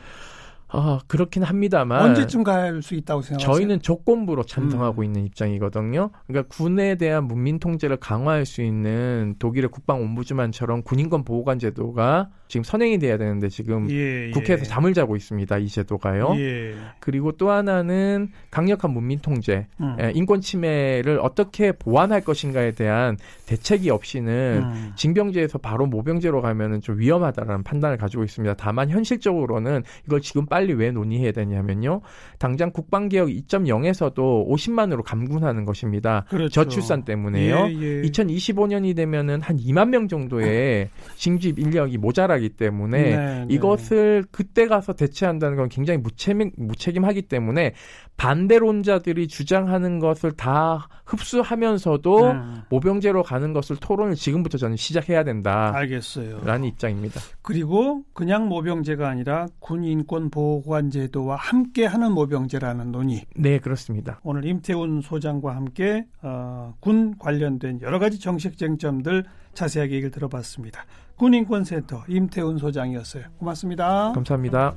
아, 0.67 0.99
그렇긴 1.07 1.43
합니다만 1.43 2.01
언제쯤 2.01 2.43
갈 2.43 2.81
수 2.81 2.95
있다고 2.95 3.21
생각하세요? 3.21 3.55
저희는 3.55 3.81
조건부로 3.81 4.43
찬성하고 4.43 5.01
음. 5.01 5.05
있는 5.05 5.25
입장이거든요. 5.25 6.09
그러니까 6.27 6.47
군에 6.55 6.95
대한 6.95 7.25
문민 7.25 7.59
통제를 7.59 7.97
강화할 7.97 8.45
수 8.45 8.61
있는 8.61 9.35
독일의 9.39 9.69
국방 9.69 10.01
옴부즈만처럼 10.01 10.83
군인권 10.83 11.23
보호관 11.23 11.59
제도가 11.59 12.29
지금 12.47 12.63
선행이 12.63 12.99
돼야 12.99 13.17
되는데 13.17 13.49
지금 13.49 13.89
예, 13.89 14.27
예. 14.27 14.31
국회에서 14.31 14.65
잠을 14.65 14.93
자고 14.93 15.15
있습니다. 15.15 15.57
이 15.57 15.67
제도가요. 15.67 16.35
예. 16.37 16.75
그리고 16.99 17.31
또 17.31 17.49
하나는 17.49 18.29
강력한 18.51 18.91
문민 18.91 19.19
통제, 19.19 19.67
음. 19.79 19.95
예, 19.99 20.11
인권 20.13 20.41
침해를 20.41 21.19
어떻게 21.21 21.71
보완할 21.71 22.21
것인가에 22.21 22.71
대한 22.71 23.17
대책이 23.47 23.89
없이는 23.89 24.61
음. 24.63 24.91
징병제에서 24.95 25.57
바로 25.57 25.85
모병제로 25.87 26.41
가면은 26.41 26.81
좀 26.81 26.99
위험하다라는 26.99 27.63
판단을 27.63 27.97
가지고 27.97 28.23
있습니다. 28.23 28.55
다만 28.55 28.89
현실적으로는 28.89 29.83
이걸 30.05 30.21
지금 30.21 30.45
빨리 30.45 30.64
왜 30.73 30.91
논의해야 30.91 31.31
되냐면요. 31.31 32.01
당장 32.39 32.71
국방개혁 32.71 33.29
2.0에서도 33.29 34.47
50만으로 34.47 35.03
감군하는 35.03 35.65
것입니다. 35.65 36.25
그렇죠. 36.29 36.49
저출산 36.49 37.03
때문에요. 37.03 37.67
예, 37.69 37.73
예. 37.73 38.01
2025년이 38.03 38.95
되면은 38.95 39.41
한 39.41 39.57
2만 39.57 39.89
명 39.89 40.07
정도의 40.07 40.89
징집 41.15 41.59
인력이 41.59 41.97
모자라기 41.97 42.49
때문에 42.49 43.01
네, 43.01 43.15
네. 43.15 43.45
이것을 43.49 44.25
그때 44.31 44.67
가서 44.67 44.93
대체한다는 44.93 45.57
건 45.57 45.69
굉장히 45.69 45.99
무책임, 45.99 46.51
무책임하기 46.57 47.23
때문에 47.23 47.73
반대론자들이 48.17 49.27
주장하는 49.27 49.99
것을 49.99 50.31
다 50.31 50.87
흡수하면서도 51.05 52.31
음. 52.31 52.61
모병제로 52.69 53.23
가는 53.23 53.53
것을 53.53 53.75
토론을 53.75 54.15
지금부터 54.15 54.57
저는 54.57 54.77
시작해야 54.77 55.23
된다라는 55.23 55.75
알겠어요. 55.79 56.41
입장입니다. 56.65 57.19
그리고 57.41 58.03
그냥 58.13 58.47
모병제가 58.47 59.07
아니라 59.07 59.47
군 59.59 59.83
인권 59.83 60.29
보호 60.29 60.44
관 60.65 60.89
제도와 60.89 61.35
함께하는 61.35 62.11
모병제라는 62.11 62.91
논의. 62.91 63.25
네, 63.35 63.59
그렇습니다. 63.59 64.19
오늘 64.23 64.45
임태훈 64.45 65.01
소장과 65.01 65.55
함께 65.55 66.05
어, 66.21 66.73
군 66.79 67.17
관련된 67.17 67.81
여러 67.81 67.99
가지 67.99 68.19
정책 68.19 68.57
쟁점들 68.57 69.25
자세하게 69.53 69.93
얘기를 69.93 70.11
들어봤습니다. 70.11 70.85
군인권센터 71.17 72.03
임태훈 72.07 72.57
소장이었어요. 72.57 73.23
고맙습니다. 73.37 74.11
감사합니다. 74.13 74.75